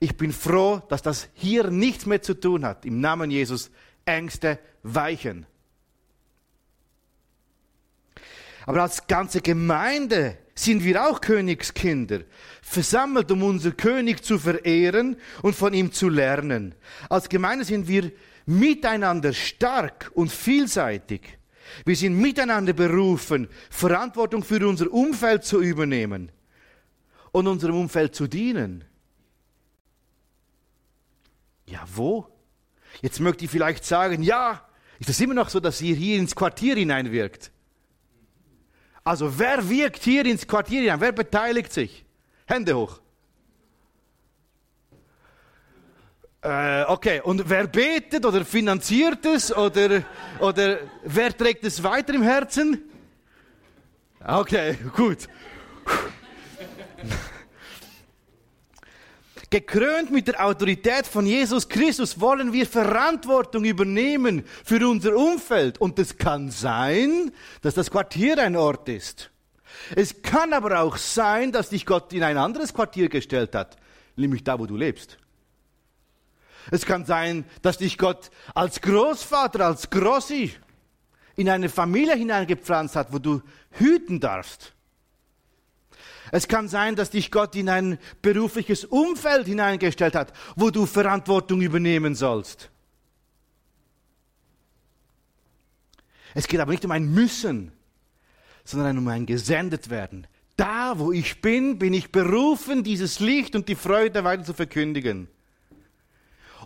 ich 0.00 0.16
bin 0.16 0.32
froh, 0.32 0.82
dass 0.88 1.02
das 1.02 1.28
hier 1.34 1.70
nichts 1.70 2.06
mehr 2.06 2.22
zu 2.22 2.34
tun 2.34 2.64
hat. 2.64 2.84
Im 2.84 3.00
Namen 3.00 3.30
Jesus 3.30 3.70
Ängste 4.04 4.58
weichen. 4.82 5.46
Aber 8.64 8.82
als 8.82 9.06
ganze 9.06 9.40
Gemeinde 9.40 10.38
sind 10.54 10.84
wir 10.84 11.08
auch 11.08 11.20
Königskinder, 11.20 12.20
versammelt, 12.60 13.30
um 13.30 13.42
unser 13.42 13.72
König 13.72 14.22
zu 14.22 14.38
verehren 14.38 15.16
und 15.42 15.54
von 15.54 15.72
ihm 15.72 15.92
zu 15.92 16.08
lernen. 16.08 16.74
Als 17.08 17.28
Gemeinde 17.28 17.64
sind 17.64 17.88
wir 17.88 18.12
miteinander 18.44 19.32
stark 19.32 20.10
und 20.14 20.30
vielseitig. 20.30 21.38
Wir 21.84 21.96
sind 21.96 22.18
miteinander 22.18 22.72
berufen, 22.72 23.48
Verantwortung 23.70 24.42
für 24.42 24.66
unser 24.66 24.92
Umfeld 24.92 25.44
zu 25.44 25.60
übernehmen 25.60 26.32
und 27.32 27.46
unserem 27.46 27.76
Umfeld 27.76 28.14
zu 28.14 28.26
dienen. 28.26 28.84
Ja, 31.70 31.84
wo? 31.94 32.26
Jetzt 33.02 33.20
mögt 33.20 33.42
ihr 33.42 33.48
vielleicht 33.48 33.84
sagen, 33.84 34.22
ja, 34.22 34.66
ist 34.98 35.10
es 35.10 35.20
immer 35.20 35.34
noch 35.34 35.48
so, 35.50 35.60
dass 35.60 35.80
ihr 35.80 35.94
hier 35.94 36.18
ins 36.18 36.34
Quartier 36.34 36.76
hineinwirkt? 36.76 37.52
Also 39.04 39.38
wer 39.38 39.68
wirkt 39.68 40.02
hier 40.02 40.26
ins 40.26 40.46
Quartier 40.46 40.80
hinein? 40.82 41.00
Wer 41.00 41.12
beteiligt 41.12 41.72
sich? 41.72 42.04
Hände 42.46 42.76
hoch. 42.76 43.00
Äh, 46.40 46.84
okay, 46.84 47.20
und 47.20 47.48
wer 47.48 47.66
betet 47.66 48.24
oder 48.24 48.44
finanziert 48.44 49.26
es 49.26 49.54
oder, 49.54 50.02
oder 50.38 50.78
wer 51.04 51.36
trägt 51.36 51.64
es 51.64 51.82
weiter 51.82 52.14
im 52.14 52.22
Herzen? 52.22 52.82
Okay, 54.24 54.76
gut. 54.96 55.28
Gekrönt 59.50 60.10
mit 60.10 60.28
der 60.28 60.44
Autorität 60.44 61.06
von 61.06 61.24
Jesus 61.24 61.68
Christus 61.68 62.20
wollen 62.20 62.52
wir 62.52 62.66
Verantwortung 62.66 63.64
übernehmen 63.64 64.44
für 64.62 64.86
unser 64.86 65.16
Umfeld. 65.16 65.80
Und 65.80 65.98
es 65.98 66.18
kann 66.18 66.50
sein, 66.50 67.32
dass 67.62 67.74
das 67.74 67.90
Quartier 67.90 68.38
ein 68.38 68.56
Ort 68.56 68.88
ist. 68.90 69.30
Es 69.96 70.20
kann 70.20 70.52
aber 70.52 70.80
auch 70.80 70.98
sein, 70.98 71.50
dass 71.52 71.70
dich 71.70 71.86
Gott 71.86 72.12
in 72.12 72.22
ein 72.22 72.36
anderes 72.36 72.74
Quartier 72.74 73.08
gestellt 73.08 73.54
hat, 73.54 73.76
nämlich 74.16 74.44
da, 74.44 74.58
wo 74.58 74.66
du 74.66 74.76
lebst. 74.76 75.18
Es 76.70 76.84
kann 76.84 77.06
sein, 77.06 77.44
dass 77.62 77.78
dich 77.78 77.96
Gott 77.96 78.30
als 78.54 78.82
Großvater, 78.82 79.64
als 79.64 79.88
Grossi 79.88 80.54
in 81.36 81.48
eine 81.48 81.70
Familie 81.70 82.16
hineingepflanzt 82.16 82.96
hat, 82.96 83.12
wo 83.12 83.18
du 83.18 83.40
hüten 83.70 84.20
darfst. 84.20 84.74
Es 86.32 86.48
kann 86.48 86.68
sein, 86.68 86.96
dass 86.96 87.10
dich 87.10 87.30
Gott 87.30 87.54
in 87.56 87.68
ein 87.68 87.98
berufliches 88.22 88.84
Umfeld 88.84 89.46
hineingestellt 89.46 90.14
hat, 90.14 90.32
wo 90.56 90.70
du 90.70 90.86
Verantwortung 90.86 91.60
übernehmen 91.60 92.14
sollst. 92.14 92.70
Es 96.34 96.46
geht 96.46 96.60
aber 96.60 96.72
nicht 96.72 96.84
um 96.84 96.90
ein 96.90 97.12
Müssen, 97.12 97.72
sondern 98.64 98.98
um 98.98 99.08
ein 99.08 99.26
gesendet 99.26 99.90
werden. 99.90 100.26
Da, 100.56 100.98
wo 100.98 101.12
ich 101.12 101.40
bin, 101.40 101.78
bin 101.78 101.94
ich 101.94 102.12
berufen, 102.12 102.82
dieses 102.82 103.20
Licht 103.20 103.54
und 103.54 103.68
die 103.68 103.76
Freude 103.76 104.24
weiter 104.24 104.44
zu 104.44 104.54
verkündigen. 104.54 105.28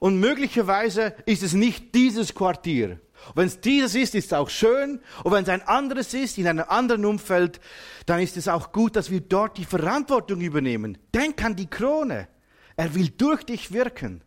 Und 0.00 0.18
möglicherweise 0.18 1.14
ist 1.26 1.42
es 1.42 1.52
nicht 1.52 1.94
dieses 1.94 2.34
Quartier 2.34 2.98
Wenn 3.34 3.46
es 3.46 3.60
dieses 3.60 3.94
ist, 3.94 4.14
ist 4.14 4.26
es 4.26 4.32
auch 4.32 4.50
schön. 4.50 5.00
Und 5.24 5.32
wenn 5.32 5.44
es 5.44 5.48
ein 5.48 5.62
anderes 5.62 6.12
ist, 6.14 6.38
in 6.38 6.46
einem 6.46 6.64
anderen 6.68 7.04
Umfeld, 7.04 7.60
dann 8.06 8.20
ist 8.20 8.36
es 8.36 8.48
auch 8.48 8.72
gut, 8.72 8.96
dass 8.96 9.10
wir 9.10 9.20
dort 9.20 9.58
die 9.58 9.64
Verantwortung 9.64 10.40
übernehmen. 10.40 10.98
Denk 11.14 11.42
an 11.44 11.56
die 11.56 11.68
Krone. 11.68 12.28
Er 12.76 12.94
will 12.94 13.10
durch 13.10 13.44
dich 13.44 13.72
wirken. 13.72 14.22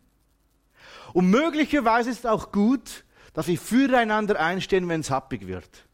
Und 1.13 1.29
möglicherweise 1.29 2.09
ist 2.09 2.19
es 2.19 2.25
auch 2.25 2.51
gut, 2.51 3.05
dass 3.33 3.47
wir 3.47 3.57
füreinander 3.57 4.39
einstehen, 4.39 4.87
wenn 4.89 5.01
es 5.01 5.11
happig 5.11 5.47
wird. 5.47 5.85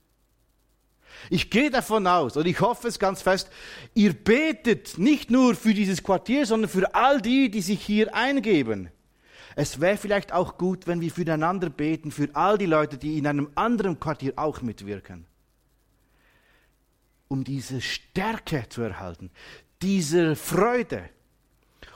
Ich 1.30 1.50
gehe 1.50 1.70
davon 1.70 2.08
aus 2.08 2.36
und 2.38 2.48
ich 2.48 2.60
hoffe 2.62 2.88
es 2.88 2.98
ganz 2.98 3.22
fest, 3.22 3.50
ihr 3.94 4.14
betet 4.14 4.98
nicht 4.98 5.30
nur 5.30 5.56
für 5.56 5.74
dieses 5.74 6.04
Quartier, 6.04 6.46
sondern 6.46 6.70
für 6.70 6.96
all 6.96 7.22
die, 7.22 7.52
die 7.52 7.62
sich 7.62 7.82
hier 7.82 8.16
eingeben. 8.16 8.90
Es 9.56 9.82
wäre 9.82 9.98
vielleicht 9.98 10.32
auch 10.32 10.58
gut, 10.58 10.88
wenn 10.88 11.02
wir 11.02 11.12
füreinander 11.12 11.70
beten, 11.70 12.12
für 12.12 12.30
all 12.34 12.58
die 12.58 12.66
Leute, 12.66 12.98
die 12.98 13.18
in 13.18 13.28
einem 13.28 13.52
anderen 13.56 14.00
Quartier 14.00 14.34
auch 14.38 14.62
mitwirken. 14.62 15.26
Um 17.28 17.44
diese 17.44 17.82
Stärke 17.82 18.68
zu 18.70 18.82
erhalten, 18.82 19.32
diese 19.82 20.36
Freude 20.36 21.10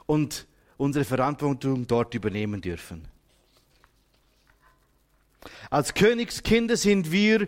und 0.06 0.48
unsere 0.78 1.06
Verantwortung 1.06 1.88
dort 1.88 2.13
übernehmen 2.13 2.62
dürfen. 2.62 3.08
Als 5.70 5.94
Königskinder 5.94 6.78
sind 6.78 7.12
wir 7.12 7.48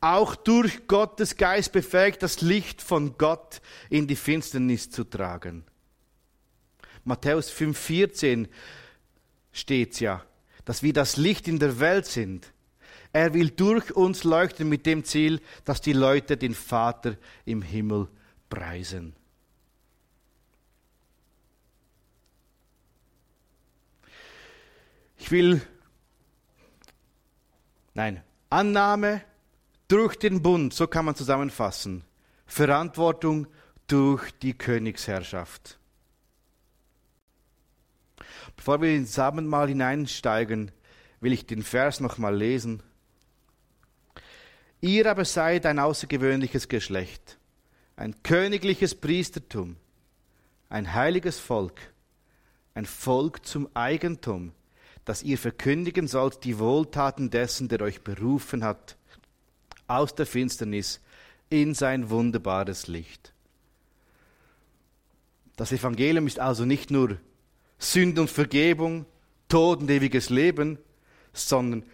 auch 0.00 0.36
durch 0.36 0.86
Gottes 0.86 1.36
Geist 1.36 1.72
befähigt, 1.72 2.22
das 2.22 2.40
Licht 2.40 2.82
von 2.82 3.18
Gott 3.18 3.60
in 3.90 4.06
die 4.06 4.16
Finsternis 4.16 4.90
zu 4.90 5.04
tragen. 5.04 5.64
Matthäus 7.04 7.50
5,14 7.52 8.48
steht 9.58 10.00
ja, 10.00 10.24
dass 10.64 10.82
wir 10.82 10.92
das 10.92 11.16
Licht 11.16 11.48
in 11.48 11.58
der 11.58 11.80
Welt 11.80 12.06
sind. 12.06 12.52
Er 13.12 13.34
will 13.34 13.50
durch 13.50 13.94
uns 13.96 14.24
leuchten 14.24 14.68
mit 14.68 14.86
dem 14.86 15.04
Ziel, 15.04 15.40
dass 15.64 15.80
die 15.80 15.92
Leute 15.92 16.36
den 16.36 16.54
Vater 16.54 17.16
im 17.44 17.62
Himmel 17.62 18.08
preisen. 18.50 19.14
Ich 25.16 25.30
will, 25.30 25.60
nein, 27.94 28.22
Annahme 28.50 29.22
durch 29.88 30.16
den 30.16 30.42
Bund, 30.42 30.72
so 30.72 30.86
kann 30.86 31.04
man 31.04 31.16
zusammenfassen. 31.16 32.04
Verantwortung 32.46 33.46
durch 33.88 34.30
die 34.38 34.54
Königsherrschaft. 34.56 35.78
Bevor 38.58 38.82
wir 38.82 38.94
ins 38.94 39.16
Abendmahl 39.18 39.68
hineinsteigen, 39.68 40.72
will 41.20 41.32
ich 41.32 41.46
den 41.46 41.62
Vers 41.62 42.00
nochmal 42.00 42.36
lesen. 42.36 42.82
Ihr 44.80 45.08
aber 45.08 45.24
seid 45.24 45.64
ein 45.64 45.78
außergewöhnliches 45.78 46.68
Geschlecht, 46.68 47.38
ein 47.96 48.20
königliches 48.24 48.96
Priestertum, 48.96 49.76
ein 50.68 50.92
heiliges 50.92 51.38
Volk, 51.38 51.80
ein 52.74 52.84
Volk 52.84 53.46
zum 53.46 53.68
Eigentum, 53.74 54.50
dass 55.04 55.22
ihr 55.22 55.38
verkündigen 55.38 56.08
sollt 56.08 56.42
die 56.42 56.58
Wohltaten 56.58 57.30
dessen, 57.30 57.68
der 57.68 57.80
euch 57.80 58.02
berufen 58.02 58.64
hat, 58.64 58.96
aus 59.86 60.16
der 60.16 60.26
Finsternis 60.26 61.00
in 61.48 61.74
sein 61.74 62.10
wunderbares 62.10 62.88
Licht. 62.88 63.32
Das 65.56 65.70
Evangelium 65.70 66.26
ist 66.26 66.40
also 66.40 66.64
nicht 66.64 66.90
nur 66.90 67.18
Sünde 67.78 68.20
und 68.22 68.30
Vergebung, 68.30 69.06
Tod 69.48 69.80
und 69.80 69.90
ewiges 69.90 70.30
Leben, 70.30 70.78
sondern 71.32 71.84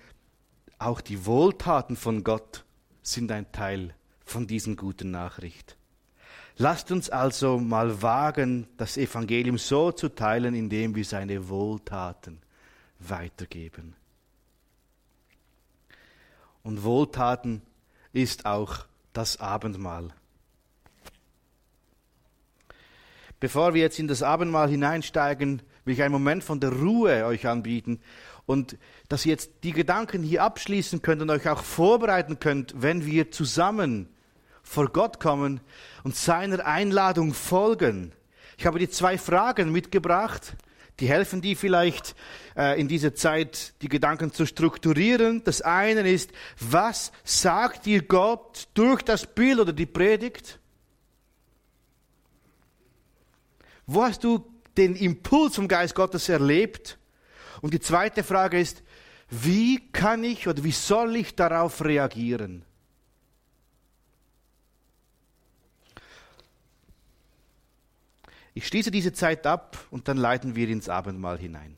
auch 0.79 1.01
die 1.01 1.27
Wohltaten 1.27 1.97
von 1.97 2.25
Gott 2.25 2.65
sind 3.03 3.31
ein 3.31 3.51
Teil 3.53 3.95
von 4.25 4.47
diesen 4.47 4.77
guten 4.77 5.11
Nachricht. 5.11 5.77
Lasst 6.57 6.91
uns 6.93 7.11
also 7.11 7.59
mal 7.59 8.01
wagen, 8.01 8.69
das 8.77 8.97
Evangelium 8.97 9.59
so 9.59 9.93
zu 9.93 10.09
teilen, 10.09 10.55
indem 10.55 10.95
wir 10.95 11.05
seine 11.05 11.49
Wohltaten 11.49 12.41
weitergeben. 13.01 13.95
Und 16.63 16.83
Wohltaten 16.85 17.61
ist 18.13 18.47
auch 18.47 18.87
das 19.13 19.41
Abendmahl. 19.41 20.09
Bevor 23.41 23.75
wir 23.75 23.83
jetzt 23.83 23.99
in 23.99 24.09
das 24.09 24.23
Abendmahl 24.23 24.71
hineinsteigen, 24.71 25.61
will 25.85 25.95
ich 25.95 26.03
einen 26.03 26.13
Moment 26.13 26.45
von 26.45 26.61
der 26.61 26.73
Ruhe 26.73 27.25
euch 27.27 27.47
anbieten 27.47 28.01
und 28.47 28.77
dass 29.09 29.25
ihr 29.27 29.33
jetzt 29.33 29.51
die 29.63 29.73
Gedanken 29.73 30.23
hier 30.23 30.43
abschließen 30.43 31.03
könnt 31.03 31.23
und 31.23 31.31
euch 31.31 31.49
auch 31.49 31.63
vorbereiten 31.63 32.39
könnt, 32.39 32.75
wenn 32.77 33.07
wir 33.07 33.31
zusammen 33.31 34.09
vor 34.63 34.89
Gott 34.89 35.21
kommen 35.21 35.61
und 36.03 36.17
seiner 36.17 36.65
Einladung 36.67 37.35
folgen. 37.35 38.13
Ich 38.57 38.67
habe 38.67 38.79
die 38.79 38.89
zwei 38.89 39.19
Fragen 39.19 39.73
mitgebracht, 39.73 40.55
die 41.01 41.09
helfen 41.09 41.41
dir 41.41 41.57
vielleicht 41.57 42.15
äh, 42.57 42.81
in 42.81 42.87
dieser 42.87 43.15
Zeit, 43.15 43.75
die 43.83 43.89
Gedanken 43.89 44.33
zu 44.33 44.47
strukturieren. 44.47 45.43
Das 45.45 45.61
eine 45.61 46.09
ist, 46.09 46.31
was 46.61 47.11
sagt 47.25 47.87
dir 47.87 48.03
Gott 48.03 48.69
durch 48.75 49.03
das 49.03 49.27
Bild 49.27 49.59
oder 49.59 49.73
die 49.73 49.87
Predigt? 49.87 50.61
Wo 53.87 54.05
hast 54.05 54.23
du 54.23 54.54
den 54.77 54.97
Impuls 54.97 55.57
vom 55.57 55.69
Geist 55.69 55.95
Gottes 55.95 56.29
erlebt? 56.29 56.99
Und 57.63 57.75
die 57.75 57.81
zweite 57.81 58.23
Frage 58.23 58.61
ist, 58.61 58.83
wie 59.31 59.91
kann 59.91 60.23
ich 60.25 60.47
oder 60.49 60.63
wie 60.65 60.73
soll 60.73 61.17
ich 61.17 61.35
darauf 61.35 61.85
reagieren? 61.85 62.65
Ich 68.55 68.67
schließe 68.69 68.93
diese 68.93 69.13
Zeit 69.13 69.47
ab 69.47 69.85
und 69.91 70.07
dann 70.07 70.17
leiten 70.17 70.55
wir 70.55 70.69
ins 70.69 70.89
Abendmahl 70.89 71.39
hinein. 71.39 71.77